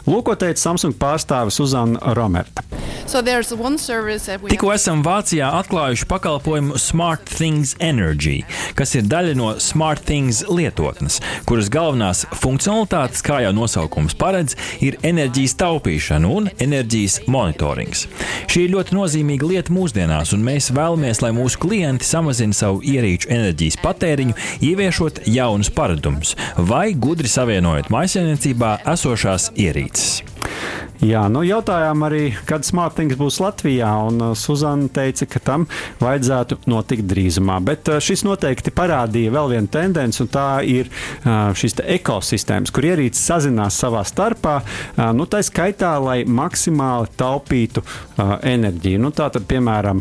Lūk, 0.08 0.28
ko 0.30 0.38
teica 0.40 0.62
Samsung 0.62 0.96
pārstāvis 1.02 1.58
Uzana 1.64 2.14
Romerta. 2.16 2.64
So 3.08 3.22
Tikko 3.24 4.72
esam 4.74 5.00
Vācijā 5.04 5.48
atklājuši 5.62 6.08
pakalpojumu 6.12 6.76
Smart 6.80 7.30
Things 7.32 7.72
Energy, 7.80 8.42
kas 8.76 8.98
ir 9.00 9.08
daļa 9.08 9.36
no 9.40 9.54
Smart 9.64 10.04
Things 10.04 10.42
lietotnes, 10.52 11.22
kuras 11.48 11.72
galvenās 11.72 12.26
funkcionalitātes, 12.36 13.24
kā 13.24 13.40
jau 13.46 13.54
nosaukums 13.56 14.16
paredz, 14.20 14.58
ir 14.84 15.00
enerģijas 15.08 15.56
taupīšana 15.62 16.32
un 16.36 16.50
enerģijas 16.60 17.22
monitorings. 17.32 18.06
Šī 18.52 18.66
ir 18.68 18.76
ļoti 18.76 19.00
nozīmīga 19.00 19.52
lieta 19.54 19.76
mūsdienās, 19.76 20.36
un 20.36 20.44
mēs 20.44 20.67
vēlamies, 20.76 21.22
lai 21.24 21.34
mūsu 21.36 21.60
klienti 21.64 22.08
samazina 22.08 22.56
savu 22.58 22.82
ierīču 22.86 23.32
enerģijas 23.34 23.80
patēriņu, 23.84 24.38
ieviešot 24.70 25.26
jaunus 25.32 25.74
paradumus 25.74 26.36
vai 26.58 26.92
gudri 26.94 27.32
savienojot 27.32 27.92
maisaimniecībā 27.94 28.78
esošās 28.96 29.52
ierīces. 29.58 30.37
Jā, 30.98 31.28
nu 31.30 31.44
jautājām 31.46 32.02
arī, 32.08 32.22
kad 32.50 32.66
smartings 32.66 33.20
būs 33.20 33.38
Latvijā, 33.44 33.90
un 34.10 34.22
uh, 34.32 34.32
Suzana 34.38 34.90
teica, 34.90 35.28
ka 35.30 35.42
tam 35.44 35.68
vajadzētu 36.02 36.58
notikt 36.66 37.06
drīzumā. 37.06 37.60
Bet 37.66 37.92
uh, 37.92 38.00
šis 38.02 38.24
noteikti 38.26 38.74
parādīja 38.74 39.34
vēl 39.36 39.52
vienu 39.54 39.70
tendenci, 39.70 40.24
un 40.26 40.32
tā 40.34 40.48
ir 40.66 40.90
uh, 40.90 41.54
šīs 41.54 41.78
ekosistēmas, 41.84 42.74
kur 42.74 42.88
ierīces 42.90 43.28
sazinās 43.30 43.78
savā 43.78 44.02
starpā, 44.08 44.56
nu 45.14 45.26
tā 45.30 45.44
skaitā, 45.46 45.92
lai 46.02 46.22
maksimāli 46.26 47.12
taupītu 47.20 47.84
enerģiju. 48.18 49.02
Nu, 49.02 49.12
tā 49.16 49.28
tad, 49.34 49.46
piemēram, 49.50 50.00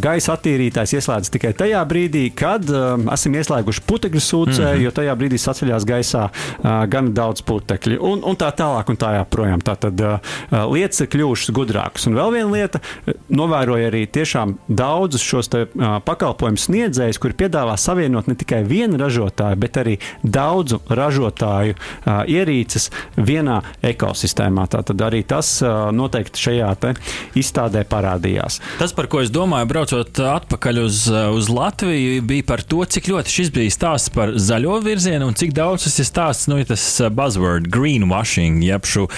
gaisa 0.00 0.34
attīrītājs 0.36 0.94
ieslēdz 0.96 1.32
tikai 1.34 1.52
tajā 1.58 1.80
brīdī, 1.88 2.22
kad 2.36 2.64
esam 3.12 3.36
ieslēguši 3.36 3.84
putekļu 3.88 4.22
sūcēju, 4.24 4.62
mm 4.62 4.78
-hmm. 4.78 4.84
jo 4.86 4.94
tajā 4.96 5.16
brīdī 5.20 5.40
saceļās 5.42 5.86
gaisā 5.88 6.26
gan 6.92 7.12
daudz 7.16 7.44
putekļu, 7.46 8.00
un, 8.12 8.24
un 8.24 8.38
tā 8.40 8.52
tālāk, 8.56 8.92
un 8.92 9.00
tā 9.00 9.12
joprojām. 9.18 9.64
Tā 9.66 9.76
tad 9.82 10.02
lietas 10.50 11.04
ir 11.04 11.10
kļuvušas 11.12 11.54
gudrākas. 11.56 12.06
Un 12.08 12.18
vēl 12.18 12.34
viena 12.36 12.50
lieta, 12.52 12.80
novēroja 13.32 13.90
arī 13.90 14.04
tiešām 14.10 14.56
daudzus 14.68 15.24
šos 15.24 15.50
te, 15.52 15.64
pakalpojumu 16.06 16.60
sniedzējus, 16.60 17.20
kuri 17.22 17.38
piedāvā 17.44 17.76
savienot 17.80 18.30
ne 18.30 18.36
tikai 18.38 18.62
vienu 18.68 19.00
ražotāju, 19.00 19.58
bet 19.60 19.80
arī 19.80 19.96
daudzu 20.22 20.80
ražotāju 20.88 21.76
ierīces 22.30 22.90
vienā 23.16 23.60
ekosistēmā. 23.92 24.66
Tātad 24.70 25.06
arī 25.06 25.22
tas 25.26 25.58
noteikti 25.94 26.46
šajā 26.46 26.70
izstādē 27.38 27.82
parādījās. 27.88 28.60
Tas, 28.78 28.92
par 28.96 29.08
ko 29.10 29.20
es 29.24 29.32
domāju, 29.32 29.68
braucot 29.70 30.20
atpakaļ 30.24 30.82
uz, 30.84 31.02
uz 31.10 31.50
Latviju, 31.50 32.22
bija 32.26 32.46
par 32.46 32.62
to, 32.62 32.82
cik 32.84 33.10
ļoti 33.10 33.34
šis 33.34 33.50
bija 33.54 33.74
stāsts 33.74 34.12
par 34.14 34.32
zaļo 34.38 34.78
virzienu 34.84 35.28
un 35.30 35.36
cik 35.36 35.52
daudz 35.56 35.86
tas 35.86 35.98
ir 36.02 36.08
stāsts, 36.08 36.48
nu, 36.50 36.60
tas 36.68 36.84
buzzword, 37.14 37.68
greenwashing, 37.72 38.62
jeb 38.64 38.86
šo 38.88 39.08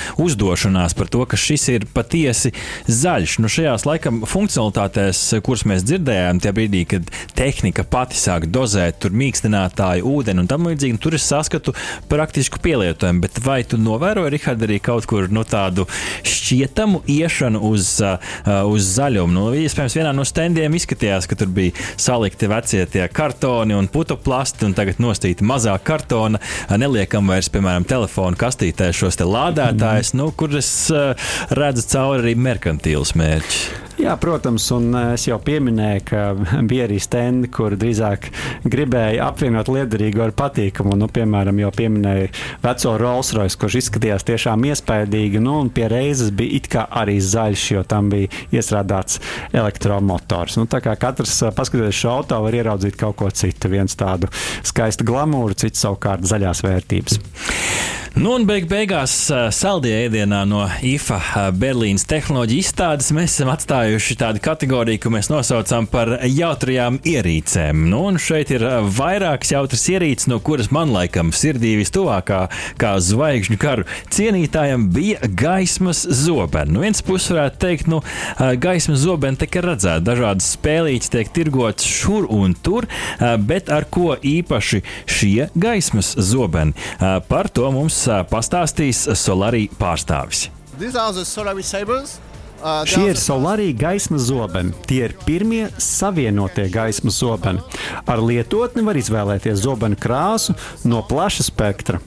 uzdošanās 0.52 0.94
par 0.94 1.08
to, 1.08 1.24
ka 1.26 1.36
šis 1.36 1.68
ir 1.72 1.86
patiesi 1.92 2.52
zaļš. 2.86 3.38
Nu, 3.40 3.48
šajās 3.48 3.86
laikam 3.88 4.22
funkcionalitātēs, 4.28 5.40
kuras 5.44 5.64
mēs 5.68 5.84
dzirdējām, 5.88 6.40
tie 6.42 6.52
brīdī, 6.52 6.84
kad 6.88 7.08
tehnika 7.36 7.84
pati 7.84 8.16
sāk 8.16 8.46
dozēt, 8.52 9.00
tur 9.02 9.14
mīkstinātāju, 9.16 10.04
ūdeni 10.04 10.44
un 10.44 10.50
tam 10.50 10.68
līdzīgi, 10.68 11.00
tur 11.02 11.16
es 11.16 11.26
saskatu 11.28 11.74
praktisku 12.10 12.60
pielietojumu. 12.62 13.22
Bet 13.24 13.40
vai 13.44 13.62
tu 13.64 13.80
novēroji, 13.80 14.34
Rihard, 14.36 14.62
arī 14.66 14.78
kaut 14.82 15.08
kur 15.08 15.30
nu, 15.32 15.44
tādu 15.48 15.86
šķietamu 16.28 17.02
iešanu 17.08 17.62
uz, 17.72 17.94
uz 18.02 18.90
zaļumu? 18.98 19.32
Nu, 19.32 19.46
iespējams, 19.56 19.96
vienā 19.98 20.12
no 20.16 20.26
standiem 20.28 20.76
izskatījās, 20.76 21.28
ka 21.30 21.38
tur 21.40 21.52
bija 21.52 21.76
salikti 21.96 22.50
vecie 22.50 22.84
tie 22.92 23.06
kartoni 23.08 23.76
un 23.76 23.88
putoplasti, 23.92 24.66
un 24.68 24.76
tagad 24.76 25.00
nostīti 25.02 25.46
mazāk 25.46 25.86
kartona. 25.88 26.40
Neliekam 26.72 27.30
vairs, 27.30 27.50
piemēram, 27.52 27.86
telefonu 27.88 28.38
kastītē 28.38 28.90
šos 28.96 29.20
lādētājus, 29.22 30.12
mm. 30.12 30.18
nu, 30.18 30.30
kur 30.42 30.58
es 30.58 30.72
uh, 30.90 31.14
redzu 31.54 31.86
cauri 31.94 32.26
arī 32.26 32.36
merkantīlus 32.50 33.14
mērķus. 33.14 33.62
Jā, 34.02 34.16
protams, 34.18 34.64
un 34.74 34.88
es 35.12 35.28
jau 35.28 35.36
pieminēju, 35.38 36.02
ka 36.08 36.22
bija 36.70 36.88
arī 36.88 36.96
stendi, 37.02 37.46
kur 37.52 37.76
drīzāk 37.78 38.26
gribēja 38.66 39.28
apvienot 39.28 39.70
liederīgu 39.70 40.24
ar 40.24 40.34
patīkamu. 40.34 40.96
Nu, 40.98 41.06
piemēram, 41.12 41.60
jau 41.62 41.70
pieminēju 41.76 42.32
veco 42.64 42.96
Rolls 42.98 43.30
Royce, 43.36 43.60
kurš 43.62 43.78
izskatījās 43.84 44.26
tiešām 44.26 44.66
iespaidīgi, 44.72 45.42
nu, 45.44 45.60
un 45.62 45.70
pie 45.70 45.86
reizes 45.92 46.34
bija 46.34 46.58
it 46.58 46.66
kā 46.72 46.88
arī 47.02 47.20
zaļš, 47.22 47.68
jo 47.76 47.86
tam 47.86 48.10
bija 48.10 48.32
iestrādāts 48.50 49.22
elektromotors. 49.54 50.58
Nu, 50.58 50.66
tā 50.66 50.82
kā 50.82 50.96
katrs 50.98 51.38
paskatoties 51.54 52.02
šo 52.02 52.16
auto, 52.16 52.42
var 52.42 52.58
ieraudzīt 52.58 52.98
kaut 52.98 53.20
ko 53.22 53.30
citu. 53.30 53.70
Viens 53.70 53.94
tādu 53.94 54.32
skaistu 54.66 55.06
glamūru, 55.06 55.54
cits 55.62 55.86
savukārt 55.86 56.26
zaļās 56.26 56.66
vērtības. 56.66 57.22
Nu, 58.12 58.34
un 58.36 58.42
beig 58.44 58.66
beigās 58.68 59.12
saldajā 59.56 60.02
ēdienā 60.04 60.42
no 60.44 60.66
IFA 60.84 61.46
Berlīnas 61.56 62.02
tehnoloģija 62.04 62.60
izstādes 62.60 63.06
mēs 63.16 63.38
esam 63.38 63.48
atstājuši 63.48 64.16
tādu 64.20 64.42
kategoriju, 64.44 65.00
ko 65.00 65.12
mēs 65.14 65.30
nosaucam 65.32 65.86
par 65.88 66.18
jautrajām 66.28 66.98
ierīcēm. 67.08 67.86
Nu, 67.88 68.02
un 68.10 68.18
šeit 68.20 68.52
ir 68.52 68.66
vairākas 68.98 69.54
jautras 69.54 69.86
ierīces, 69.88 70.28
no 70.28 70.36
kuras 70.44 70.68
man 70.76 70.92
laikam 70.92 71.30
sirdī 71.32 71.70
vistuvākā, 71.80 72.42
kā 72.76 72.90
zvaigžņu 73.00 73.56
karu 73.62 73.88
cienītājam, 74.12 74.84
bija 74.92 75.32
gaismas 75.32 76.04
zobeni. 76.04 76.76
Nu, 76.76 76.84
viens 76.84 77.00
puses 77.00 77.32
varētu 77.32 77.62
teikt, 77.64 77.88
nu, 77.88 78.02
gaismas 78.60 79.00
zobeni 79.06 79.40
tiek 79.40 79.56
redzēta, 79.64 80.04
dažādas 80.10 80.52
spēlītes 80.58 81.14
tiek 81.16 81.32
tirgotas 81.32 81.88
šur 81.88 82.28
un 82.28 82.52
tur, 82.60 82.90
bet 83.48 83.72
ar 83.72 83.88
ko 83.88 84.18
īpaši 84.20 84.84
šie 85.08 85.48
gaismas 85.56 86.12
zobeni? 86.20 86.76
Par 87.32 87.48
to 87.48 87.72
mums 87.72 88.01
pastāstīs 88.30 89.04
Solārī 89.18 89.68
pārstāvis. 89.78 90.48
Uh, 92.62 92.84
Šie 92.86 93.08
ir 93.10 93.18
solārija 93.18 93.74
gaismas 93.74 94.28
zobeni. 94.28 94.70
Tie 94.86 95.00
ir 95.08 95.16
pirmie 95.26 95.64
savienotie 95.82 96.68
gaismas 96.70 97.16
zobeni. 97.18 97.58
Ar 98.06 98.22
lietotni 98.22 98.84
var 98.86 98.98
izvēlēties 99.00 99.64
zobenu 99.64 99.98
krāsu 99.98 100.54
no 100.86 101.00
plaša 101.08 101.48
spektra. 101.48 101.98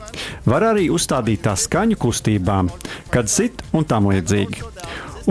Var 0.48 0.68
arī 0.72 0.88
uzstādīt 0.96 1.44
tā 1.44 1.58
skaņu 1.60 2.00
kustībām, 2.00 2.72
kad 3.12 3.28
sit 3.32 3.66
un 3.76 3.84
tam 3.84 4.08
līdzīgi. 4.14 4.64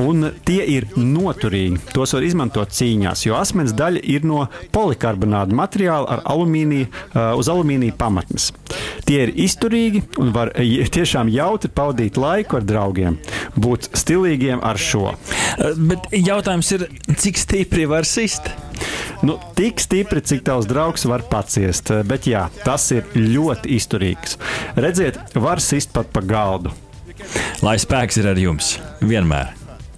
Un 0.01 0.29
tie 0.47 0.63
ir 0.75 0.87
noturīgi. 0.97 1.79
Tos 1.95 2.15
var 2.17 2.25
izmantot 2.27 2.73
cīņās, 2.75 3.25
jo 3.29 3.37
asmens 3.39 3.75
daļa 3.77 4.03
ir 4.15 4.25
no 4.27 4.47
polikarbonāta 4.75 5.55
materiāla 5.55 6.17
ar 6.17 6.23
alumīniju, 6.35 6.89
uh, 6.91 7.33
uz 7.39 7.51
alumīnija 7.53 7.95
pamatnes. 8.01 8.51
Tie 9.05 9.21
ir 9.27 9.35
izturīgi 9.45 10.03
un 10.23 10.33
var 10.35 10.53
j- 10.59 10.87
tiešām 10.95 11.29
jautri 11.33 11.71
pavadīt 11.75 12.17
laiku 12.21 12.59
ar 12.61 12.65
draugiem, 12.67 13.19
būt 13.61 13.91
stilīgiem 13.97 14.63
ar 14.65 14.81
šo. 14.81 15.13
Bet 15.77 16.09
jautājums 16.17 16.71
ir, 16.75 16.87
cik 17.21 17.39
stipri 17.39 17.87
var 17.91 18.09
sist? 18.09 18.49
Nu, 19.25 19.39
tik 19.57 19.79
stipri, 19.81 20.21
cik 20.21 20.43
tavs 20.45 20.67
draugs 20.69 21.07
var 21.09 21.23
paciest, 21.31 21.93
bet 22.09 22.27
jā, 22.29 22.47
tas 22.65 22.91
ir 22.93 23.07
ļoti 23.15 23.77
izturīgs. 23.79 24.37
Redziet, 24.77 25.21
var 25.41 25.63
sist 25.65 25.93
pat 25.95 26.11
pa 26.13 26.21
galdu. 26.25 26.75
Lai 27.65 27.77
spēks 27.81 28.19
ir 28.21 28.29
ar 28.35 28.41
jums 28.41 28.75
vienmēr. 29.01 29.55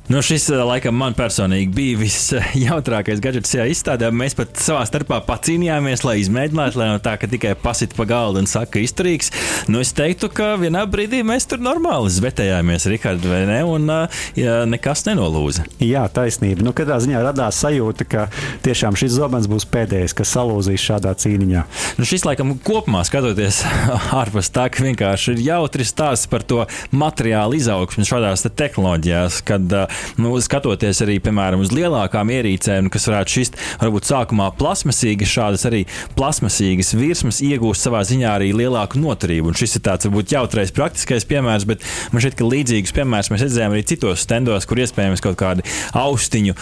Nu, 0.09 0.21
šis, 0.23 0.45
eh, 0.51 0.61
laikam, 0.62 0.95
man 0.95 1.14
personīgi 1.19 1.73
bija 1.75 1.99
visjautrākais 1.99 3.19
gadgets 3.19 3.51
šajā 3.51 3.64
izstādē. 3.73 4.12
Mēs 4.14 4.37
pat 4.38 4.53
savā 4.62 4.85
starpā 4.87 5.16
pacīnījāmies, 5.27 6.05
lai 6.07 6.21
izmēģinātu, 6.21 6.79
lai 6.79 6.87
no 6.92 7.01
tā, 7.03 7.16
ka 7.19 7.27
tikai 7.27 7.57
pasit 7.59 7.97
pa 7.99 8.07
galdu 8.07 8.38
un 8.38 8.47
saka, 8.47 8.79
izturīgs. 8.79 9.33
Nu, 9.66 9.81
es 9.83 9.90
teiktu, 9.97 10.31
ka 10.31 10.53
vienā 10.61 10.85
brīdī 10.87 11.25
mēs 11.27 11.49
tur 11.51 11.59
normāli 11.59 12.12
zvetējāmies, 12.14 12.87
Rikārd, 12.92 13.27
vai 13.27 13.40
ne? 13.51 13.57
Un 13.66 13.90
eh, 13.90 14.21
ja 14.38 14.61
nekas 14.71 15.03
nenolūza. 15.09 15.64
Jā, 15.83 16.05
taisnība. 16.07 16.62
Nu, 16.62 16.71
katrā 16.77 17.01
ziņā 17.03 17.25
radās 17.27 17.59
sajūta, 17.64 18.07
ka 18.07 18.29
tiešām 18.62 18.95
šis 18.95 19.16
zobens 19.19 19.51
būs 19.51 19.66
pēdējais, 19.75 20.14
kas 20.14 20.37
salūzīs 20.38 20.87
šādā 20.87 21.16
cīniņā. 21.19 21.66
Nu, 21.99 22.07
šis, 22.07 22.29
laikam, 22.29 22.55
kopumā 22.62 23.03
skatoties 23.11 23.64
ārpus 24.23 24.55
tā, 24.55 24.69
ka 24.71 24.87
vienkārši 24.87 25.35
ir 25.35 25.45
jautri 25.51 25.83
stāsts 25.83 26.31
par 26.31 26.47
to 26.47 26.62
materiālu 26.95 27.59
izaugsmu 27.59 28.07
šādās 28.07 28.47
te 28.47 28.55
tehnoloģijās, 28.62 29.42
kad, 29.51 29.66
ā, 29.66 29.87
nu, 30.21 30.35
skatoties 30.43 31.03
arī, 31.05 31.19
piemēram, 31.25 31.63
uz 31.65 31.73
lielākām 31.75 32.31
ierīcēm, 32.35 32.91
kas 32.93 33.09
varētu 33.11 33.35
šist, 33.37 33.59
varbūt 33.83 34.09
sākumā 34.11 34.51
plasmasīgas, 34.59 35.33
šādas 35.33 35.67
arī 35.69 35.85
plasmasīgas 36.19 36.95
virsmas 36.97 37.43
iegūst 37.45 37.87
savā 37.87 38.03
ziņā 38.07 38.35
arī 38.39 38.53
lielāku 38.57 39.01
noturību. 39.03 39.53
Un 39.53 39.59
šis 39.59 39.79
ir 39.79 39.85
tāds, 39.89 40.09
varbūt, 40.09 40.35
jautrais 40.37 40.73
praktiskais 40.75 41.27
piemērs, 41.29 41.67
bet 41.69 41.85
man 42.13 42.25
šķiet, 42.25 42.39
ka 42.39 42.51
līdzīgus 42.51 42.95
piemērus 42.97 43.33
mēs 43.33 43.47
redzējām 43.47 43.77
arī 43.77 43.85
citos 43.87 44.25
stendos, 44.27 44.67
kur 44.69 44.81
iespējams 44.83 45.23
kaut 45.25 45.39
kādi 45.41 45.67
austiņu 45.97 46.57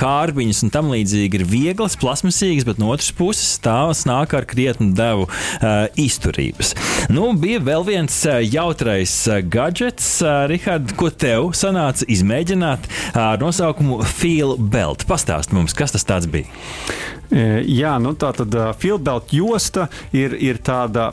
kārbiņas 0.00 0.64
un 0.66 0.72
tam 0.74 0.90
līdzīgi 0.92 1.40
ir 1.40 1.46
vieglas, 1.48 1.98
plasmasīgas, 2.00 2.66
bet 2.68 2.80
no 2.82 2.90
otras 2.94 3.12
puses 3.16 3.58
tās 3.64 4.04
nāk 4.08 4.34
ar 4.36 4.46
krietnu 4.48 4.92
devu 4.96 5.28
izturības. 6.00 6.74
Nu, 7.12 7.30
bija 7.38 7.60
vēl 7.64 7.84
viens 7.86 8.16
jautrais 8.50 9.12
gadgets, 9.52 10.08
Rihard, 10.50 10.94
ko 10.98 11.10
tev 11.10 11.52
sanāca 11.56 12.06
izmēģināt 12.10 12.73
ar 13.14 13.40
nosaukumu 13.42 14.02
Feel 14.04 14.56
Belt. 14.58 15.06
Pastāst 15.08 15.54
mums, 15.54 15.76
kas 15.76 15.94
tas 16.04 16.28
bija. 16.30 16.48
E, 17.34 17.64
Jā, 17.74 17.96
nu 17.98 18.12
tā 18.18 18.30
tad 18.36 18.54
filbelt 18.78 19.32
josta 19.34 19.88
ir, 20.14 20.36
ir 20.38 20.60
tāda, 20.64 21.08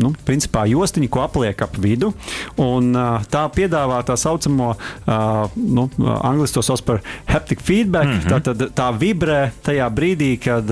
nu, 0.00 0.12
principā 0.26 0.64
jostiņa, 0.70 1.08
ko 1.12 1.22
apliek 1.24 1.62
ap 1.64 1.76
vidu, 1.80 2.12
un 2.60 2.94
tā 3.30 3.42
piedāvā 3.52 4.00
tā 4.08 4.16
saucamo, 4.20 4.70
nu, 5.56 5.86
angliski 6.16 6.56
to 6.56 6.64
sauc 6.64 6.82
par 6.86 7.02
haptic 7.28 7.60
feedback, 7.64 8.08
mm 8.08 8.20
-hmm. 8.20 8.30
tā 8.30 8.40
tad 8.40 8.64
tā 8.76 8.88
vibrē 8.98 9.50
tajā 9.66 9.88
brīdī, 9.90 10.30
kad, 10.40 10.70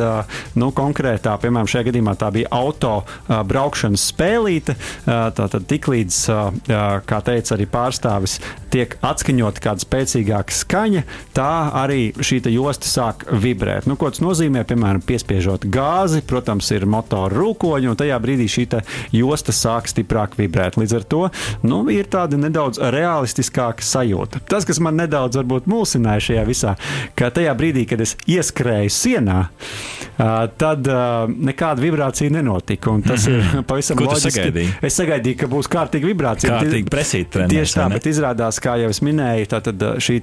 nu, 0.55 0.71
konkrētā, 0.71 1.37
piemēram, 1.39 1.69
šajā 1.69 1.91
gadījumā 1.91 2.15
tā 2.17 2.31
bija 2.33 2.49
auto 2.51 3.05
braukšanas 3.29 4.09
spēlīte, 4.13 4.77
tā 5.07 5.49
tad 5.49 5.67
tiklīdz, 5.67 6.17
kā 7.07 7.21
teica 7.25 7.55
arī 7.55 7.67
pārstāvis, 7.67 8.41
tiek 8.71 8.97
atskaņota 9.03 9.61
kāda 9.61 9.85
spēcīgāka 9.85 10.53
skaņa, 10.53 11.03
tā 11.33 11.53
arī 11.73 12.13
šī 12.21 12.39
josta 12.53 12.87
sāk 12.87 13.25
vibrēt. 13.33 13.87
Nu, 13.87 13.97
ko 13.97 14.11
tas 14.11 14.21
nozīmē? 14.21 14.65
Piemēram, 14.65 14.78
piespiežot 15.07 15.67
gāzi, 15.73 16.23
protams, 16.27 16.71
ir 16.75 16.87
motora 16.91 17.33
rūkoņi, 17.35 17.91
un 17.91 17.99
tajā 17.99 18.19
brīdī 18.23 18.49
šī 18.51 18.67
josta 19.17 19.55
sāk 19.55 19.89
stiprāk 19.91 20.37
vibrēt. 20.39 20.77
Līdz 20.81 20.97
ar 20.99 21.07
to 21.09 21.23
nu, 21.67 21.81
ir 21.93 22.09
tāda 22.11 22.39
nedaudz 22.41 22.81
realistiskāka 22.93 23.85
sajūta. 23.85 24.43
Tas, 24.49 24.67
kas 24.69 24.81
man 24.85 24.99
nedaudz 25.01 25.39
mulsināja 25.69 26.25
šajā 26.29 26.45
visā, 26.49 26.75
ka 27.19 27.31
tajā 27.35 27.55
brīdī, 27.59 27.87
kad 27.89 28.03
es 28.05 28.17
ieskrēju 28.29 28.93
sienā, 28.93 29.39
tad 30.61 30.89
nekāda 31.29 31.83
vibrācija 31.83 32.33
nenotika. 32.35 32.91
un 32.91 33.03
Tas 33.03 33.27
ir 33.31 33.45
pavisam 33.69 33.97
Ko 33.99 34.09
tu 34.09 34.17
loģiski. 34.17 34.35
sagaidīji? 34.35 34.75
Es 34.85 34.99
sagaidīju, 34.99 35.39
ka 35.43 35.51
būs 35.51 35.71
kārtīga 35.73 36.11
vibrācija. 36.11 36.59
Kārtīgi 36.59 36.93
presīt 36.93 37.33
trenēs, 37.35 37.55
Tieši 37.55 37.79
tā, 37.79 37.87
bet 37.93 38.09
izrādās, 38.11 38.61
kā 38.63 38.77
jau 38.83 38.91
es 38.93 39.01
minēju, 39.05 39.49
uh, 39.49 39.99
šī 40.03 40.19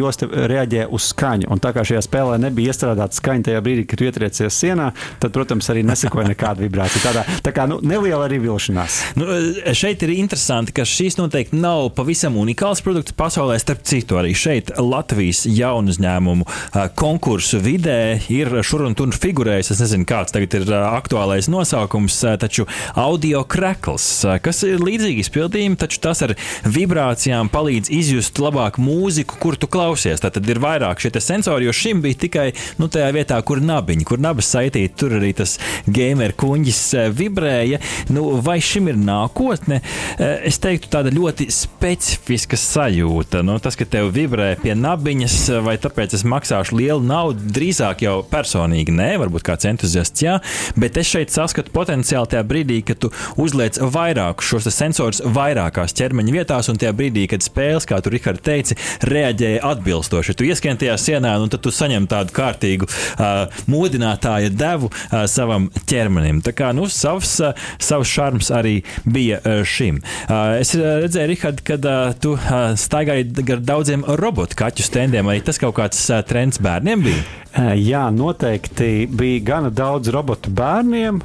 josta 0.00 0.28
reaģē 0.30 0.86
uz 0.90 1.10
skaņu. 1.12 1.50
Un 1.50 1.62
tā 1.62 1.74
kā 1.76 1.84
šajā 1.86 2.02
spēlē 2.06 2.38
nebija 2.40 2.72
iestrādāta 2.72 3.18
skaņa 3.18 3.50
tajā 3.50 3.62
brīdī, 3.64 3.86
kad 3.90 4.00
tu 4.00 4.06
ietriecies 4.06 4.56
sienā, 4.62 4.90
tad, 5.22 5.34
protams, 5.34 5.68
arī 5.72 5.82
nesekoja 5.86 6.30
nekāda 6.30 6.64
vibrācija. 6.64 7.02
Tādā, 7.04 7.24
tā 7.44 7.54
kā 7.56 7.66
nu, 7.70 7.80
neliela 7.82 8.26
arī 8.28 8.40
vilšanās. 8.44 9.00
Nu, 9.18 9.28
šeit 9.76 10.04
ir 10.06 10.14
interesanti, 10.16 10.74
ka 10.76 10.86
šīs 10.88 11.18
noteikti 11.20 11.58
nav 11.60 11.90
pavisam 11.96 12.38
unikāls 12.40 12.82
produkts 12.84 13.16
pasaulē. 13.16 13.58
Starp 13.60 13.82
citu, 13.88 14.18
arī 14.20 14.32
šeit 14.36 14.72
Latvijas 14.78 15.44
jaunu 15.50 15.92
uzņēmumu 15.94 16.46
ā, 16.46 16.86
konkursu 16.98 17.60
vidē 17.62 18.20
ir 18.32 18.52
šur 18.66 18.86
un 18.88 18.96
tur 18.98 19.12
figurējis. 19.14 19.72
Es 19.74 19.82
nezinu, 19.84 20.06
kāds 20.08 20.34
tagad 20.34 20.54
ir 20.60 20.70
ā, 20.76 20.82
aktuālais 21.00 21.50
nosaukums, 21.52 22.20
taču 22.40 22.66
audio 22.98 23.42
krekls, 23.50 24.06
kas 24.44 24.62
ir 24.68 24.82
līdzīgi 24.84 25.24
izpildījumi, 25.24 25.78
taču 25.80 26.00
tas 26.04 26.22
ar 26.26 26.36
vibrācijām 26.64 27.50
palīdz 27.52 27.90
izjust 27.94 28.40
labāku 28.42 28.82
mūziku, 28.84 29.38
kur 29.42 29.58
tu 29.60 29.70
klausies. 29.70 30.22
Tad 30.22 30.40
ir 30.46 30.62
vairāk 30.62 31.02
šie 31.02 31.12
sensori, 31.20 31.66
jo 31.68 31.74
šim 31.76 32.02
bija 32.04 32.20
tikai 32.26 32.46
nu, 32.80 32.88
tajā 32.92 33.10
vietā, 33.16 33.40
kur 33.46 33.62
nabiņi, 33.80 34.08
kur 34.08 34.20
nabas 34.22 34.52
saitīti, 34.52 34.94
tur 35.00 35.16
arī 35.18 35.32
tas 35.40 35.56
gamer 35.88 36.36
kuņģis 36.38 36.82
ā, 37.00 37.08
vibrēja. 37.16 37.80
Nu, 38.12 38.28
vai 38.44 38.60
šim 38.64 38.92
ir 38.92 39.00
nākotne? 39.00 39.80
Ā, 40.20 40.30
Es 40.50 40.58
teiktu, 40.62 40.88
tāda 40.90 41.12
ļoti 41.12 41.46
specifiska 41.52 42.56
sajūta. 42.58 43.42
Nu, 43.46 43.58
tas, 43.62 43.76
ka 43.78 43.86
tev 43.88 44.08
vibrē 44.14 44.52
pie 44.60 44.72
nabiņas, 44.78 45.36
vai 45.64 45.76
tāpēc 45.80 46.16
es 46.16 46.24
maksāšu 46.26 46.78
lielu 46.78 47.04
naudu, 47.04 47.44
drīzāk 47.54 48.04
jau 48.04 48.16
personīgi 48.26 48.94
nē, 48.94 49.08
varbūt 49.20 49.44
kāds 49.46 49.68
entuziasts, 49.70 50.24
jā, 50.24 50.38
bet 50.80 50.98
es 51.00 51.10
šeit 51.12 51.32
saskatu 51.34 51.72
potenciāli 51.74 52.32
tajā 52.32 52.42
brīdī, 52.48 52.80
kad 52.86 53.00
tu 53.04 53.12
uzliec 53.40 53.78
vairākus 53.94 54.50
šos 54.50 54.70
sensorus 54.74 55.22
vairākās 55.24 55.94
ķermeņa 55.98 56.34
vietās, 56.34 56.70
un 56.72 56.80
tajā 56.80 56.92
brīdī, 56.96 57.26
kad 57.30 57.44
spēles, 57.44 57.88
kā 57.88 58.00
tu 58.02 58.12
Rihards 58.14 58.44
teici, 58.46 58.78
reaģēja 59.06 59.62
atbilstoši. 59.70 60.36
Tu 60.36 60.48
ieskrien 60.50 60.80
tajā 60.80 60.96
sienā, 61.00 61.36
un 61.42 61.52
tad 61.52 61.64
tu 61.64 61.72
saņem 61.74 62.08
tādu 62.10 62.34
kārtīgu 62.36 62.88
uh, 62.90 63.62
modinātāja 63.70 64.50
devu 64.52 64.90
uh, 64.90 65.24
savam 65.30 65.70
ķermenim. 65.90 66.42
Tā 66.44 66.54
kā 66.56 66.72
nu, 66.76 66.88
savs, 66.90 67.36
uh, 67.44 67.54
savs 67.78 68.10
šarms 68.10 68.52
arī 68.54 68.80
bija 69.06 69.40
uh, 69.40 69.60
šim. 69.66 70.02
Uh, 70.26 70.58
es 70.60 70.74
redzēju, 70.76 71.30
Rihard, 71.30 71.64
kad 71.66 71.86
uh, 71.86 72.14
tu 72.20 72.36
uh, 72.36 72.72
staigāji 72.78 73.30
gar 73.42 73.62
daudziem 73.72 74.06
robotu 74.20 74.58
kaķu 74.60 74.86
stendiem. 74.86 75.30
Arī 75.30 75.44
tas 75.46 75.60
kaut 75.62 75.78
kāds 75.78 76.02
uh, 76.10 76.24
trends 76.26 76.60
bērniem 76.62 77.06
bija. 77.06 77.28
Jā, 77.74 78.04
noteikti 78.14 79.08
bija 79.10 79.40
gana 79.42 79.72
daudz 79.74 80.06
robotu 80.14 80.52
bērniem, 80.54 81.16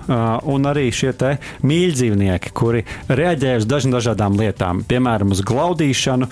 un 0.50 0.66
arī 0.66 0.88
šie 0.90 1.12
mīļdzīvnieki, 1.62 2.50
kuri 2.58 2.82
reaģēja 3.06 3.60
uz 3.62 3.68
dažādām 3.70 4.34
lietām. 4.40 4.82
Piemēram, 4.90 5.36
uz 5.36 5.44
glaudīšanu 5.46 6.28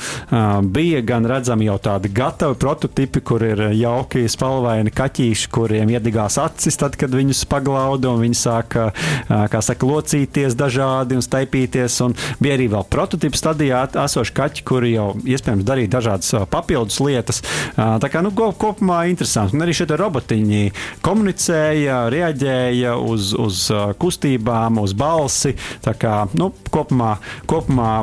bija 0.74 1.04
gan 1.06 1.30
redzami 1.30 1.68
jau 1.70 1.78
tādi 1.78 2.10
gatavi 2.10 2.58
prototipi, 2.58 3.22
kur 3.22 3.46
ir 3.46 3.62
jauki 3.78 4.26
spalvaini 4.26 4.90
kaķīši, 4.98 5.52
kuriem 5.54 5.94
iedigās 6.04 6.38
acis, 6.42 6.76
tad, 6.80 6.98
kad 7.00 7.14
viņus 7.16 7.46
paglauda 7.50 8.12
un 8.12 8.22
viņi 8.26 8.38
sāka, 8.38 8.90
kā 9.30 9.62
saka, 9.64 9.88
locīties 9.88 10.58
dažādi 10.60 11.16
un 11.18 11.24
staipīties. 11.24 11.96
Un 12.04 12.16
bija 12.44 12.58
arī 12.58 12.68
vēl 12.74 12.86
prototipu 12.92 13.40
stadijā 13.40 13.86
esoši 14.04 14.36
kaķi, 14.36 14.66
kuri 14.68 14.94
jau 14.98 15.08
iespējams 15.24 15.68
darīja 15.68 15.94
dažādas 15.98 16.34
papildus 16.52 17.00
lietas. 17.04 17.42
Tā 17.78 18.12
kā 18.12 18.24
nu, 18.26 18.34
ko- 18.36 18.52
kopumā 18.52 19.04
interesanti. 19.12 19.56
Un 19.56 19.64
arī 19.66 19.76
šie 19.78 19.88
robotiņi 19.94 20.62
komunicēja, 21.06 22.02
reaģēja 22.14 22.98
uz, 23.00 23.32
uz 23.38 23.64
kustībām, 24.02 24.82
uz 24.84 24.96
balsi. 24.98 25.56
Tā 25.86 25.96
kā 26.00 26.16
nu, 26.40 26.52
kopumā, 26.74 27.16
kopumā 27.50 27.94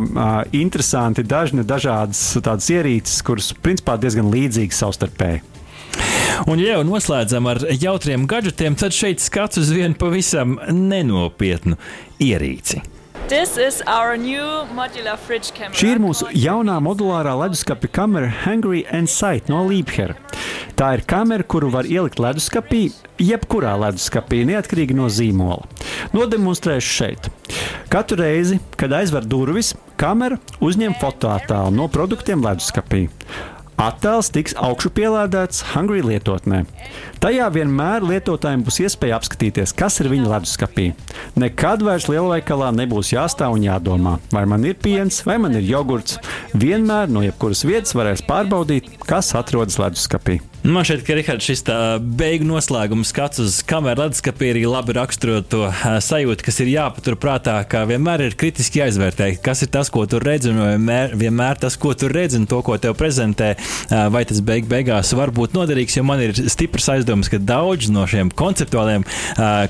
interesanti 0.56 1.26
dažni 1.26 1.66
dažādas 1.66 2.22
tādas 2.40 2.70
ierīces, 2.72 3.20
kuras 3.26 3.52
principā 3.60 3.98
diezgan 4.00 4.30
līdzīgas 4.32 4.84
savstarpēji. 4.84 5.49
Un, 6.48 6.60
ja 6.60 6.78
jau 6.78 6.84
noslēdzam 6.88 7.48
ar 7.50 7.60
jautriem 7.74 8.24
gadgetiem, 8.30 8.78
tad 8.80 8.94
šeit 8.96 9.20
skats 9.20 9.60
uz 9.60 9.72
vienu 9.74 9.98
pavisam 9.98 10.56
nenopietnu 10.72 11.76
ierīci. 12.22 12.80
This 13.30 13.56
is 13.58 13.82
our 13.86 14.16
new 14.16 14.42
modular 14.74 15.18
fridge 15.18 15.52
camera. 15.54 15.76
Šī 15.78 15.92
ir 15.94 16.00
mūsu 16.02 16.26
jaunā 16.34 16.80
modulārā 16.82 17.36
leduskapa 17.44 17.86
kamera 17.92 18.30
Hungry 18.42 18.80
and 18.90 19.06
Sight 19.06 19.46
no 19.52 19.60
Liebherr. 19.68 20.16
Tā 20.74 20.88
ir 20.96 21.04
kamera, 21.06 21.44
kuru 21.44 21.68
var 21.70 21.86
ielikt 21.86 22.18
leduskapī, 22.18 22.88
jebkurā 23.22 23.76
leduskapī, 23.84 24.40
neatkarīgi 24.48 24.96
no 24.98 25.06
zīmola. 25.12 25.68
Nodemonstrēšu 26.16 26.96
šeit. 26.96 27.30
Katru 27.92 28.18
reizi, 28.22 28.58
kad 28.80 28.96
aizver 28.98 29.28
durvis, 29.28 29.76
kamera 30.00 30.40
uzņem 30.64 30.98
fotoattēlu 30.98 31.76
no 31.76 31.86
produktiem 31.92 32.42
leduskapī. 32.42 33.06
Attēls 33.80 34.28
tiks 34.28 34.52
augšu 34.60 34.90
pielādēts 34.92 35.62
Hungry 35.70 36.02
lietotnē. 36.04 36.66
Tajā 37.24 37.46
vienmēr 37.54 38.04
lietotājiem 38.04 38.60
būs 38.66 38.80
iespēja 38.84 39.16
apskatīties, 39.16 39.72
kas 39.72 39.96
ir 40.02 40.10
viņa 40.12 40.28
leduskapī. 40.34 40.90
Nekad 41.40 41.80
vairs 41.86 42.10
lielveikalā 42.12 42.74
nebūs 42.76 43.14
jāstāv 43.14 43.56
un 43.56 43.64
jādomā, 43.64 44.18
vai 44.36 44.44
man 44.52 44.68
ir 44.68 44.76
piens, 44.84 45.22
vai 45.24 45.38
man 45.40 45.56
ir 45.56 45.64
jogurts. 45.64 46.20
Vienmēr 46.52 47.08
no 47.08 47.24
jebkuras 47.24 47.64
vietas 47.64 47.96
varēs 47.96 48.26
pārbaudīt, 48.28 48.92
kas 49.08 49.32
atrodas 49.40 49.80
leduskapī. 49.80 50.42
Man 50.60 50.84
šķiet, 50.84 51.06
ka 51.06 51.14
Rihards 51.16 51.46
šis 51.48 51.62
beigu 52.20 52.44
noslēguma 52.44 53.06
skats 53.08 53.40
uz 53.40 53.54
kameras 53.64 54.10
leduskapī 54.10 54.50
arī 54.52 54.66
labi 54.68 54.92
raksturo 54.92 55.38
to 55.40 55.62
sajūtu, 56.04 56.44
kas 56.44 56.58
ir 56.60 56.68
jāpatur 56.74 57.14
prātā, 57.20 57.54
ka 57.64 57.86
vienmēr 57.88 58.26
ir 58.26 58.36
kritiski 58.36 58.82
jāizvērtē, 58.82 59.30
kas 59.40 59.64
ir 59.64 59.70
tas, 59.72 59.88
ko 59.88 60.02
tu 60.04 60.20
redzi, 60.20 60.50
un 60.52 60.60
vienmēr, 60.60 61.14
vienmēr 61.16 61.62
tas, 61.62 61.78
ko 61.80 61.94
tu 61.96 62.10
redzi, 62.12 62.36
un 62.42 62.44
to, 62.50 62.58
ko 62.66 62.76
tev 62.76 62.92
prezentē, 63.00 63.54
vai 64.12 64.22
tas 64.28 64.42
beig 64.44 64.68
beigās 64.68 65.14
var 65.16 65.32
būt 65.32 65.56
noderīgs. 65.56 65.96
Jo 65.96 66.04
man 66.04 66.20
ir 66.26 66.36
stiprs 66.52 66.90
aizdoms, 66.92 67.32
ka 67.32 67.40
daudz 67.40 67.88
no 67.94 68.04
šiem 68.10 68.28
konceptuāliem, 68.36 69.08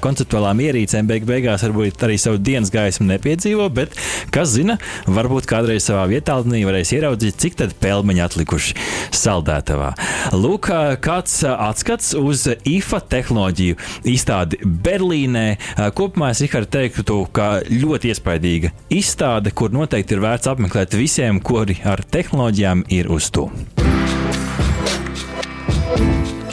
konceptuālām 0.02 0.64
ierīcēm 0.66 1.06
beig 1.10 1.28
beigās 1.30 1.62
varbūt 1.68 2.02
arī 2.08 2.18
savu 2.18 2.42
dienas 2.42 2.74
gaismu 2.74 3.06
nepiedzīvo, 3.12 3.70
bet 3.78 3.94
kas 4.34 4.56
zina, 4.56 4.80
varbūt 5.06 5.46
kādreiz 5.54 5.86
savā 5.86 6.08
vietā 6.10 6.40
varēs 6.42 6.94
ieraudzīt, 6.98 7.38
cik 7.46 7.62
tad 7.62 7.78
pelmeņi 7.78 8.26
atlikuši 8.26 8.78
saldētavā. 9.22 9.94
Lūk, 10.34 10.72
kāds 11.02 11.40
atskats 11.50 12.12
uz 12.18 12.46
IFA 12.68 13.00
tehnoloģiju 13.12 13.78
izstādi 14.10 14.60
Berlīnē. 14.64 15.46
Kopumā 15.96 16.32
es 16.34 16.42
Rihards 16.44 16.72
teiktu, 16.74 17.22
ka 17.34 17.50
ļoti 17.68 18.12
iespaidīga 18.14 18.74
izstāde, 18.92 19.54
kur 19.54 19.74
noteikti 19.74 20.16
ir 20.16 20.24
vērts 20.24 20.50
apmeklēt 20.50 20.98
visiem, 20.98 21.40
kuri 21.44 21.80
ar 21.84 22.04
tehnoloģijām 22.04 22.86
ir 22.92 23.10
uz 23.12 23.30
to. 23.34 23.48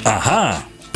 Aha! 0.08 0.77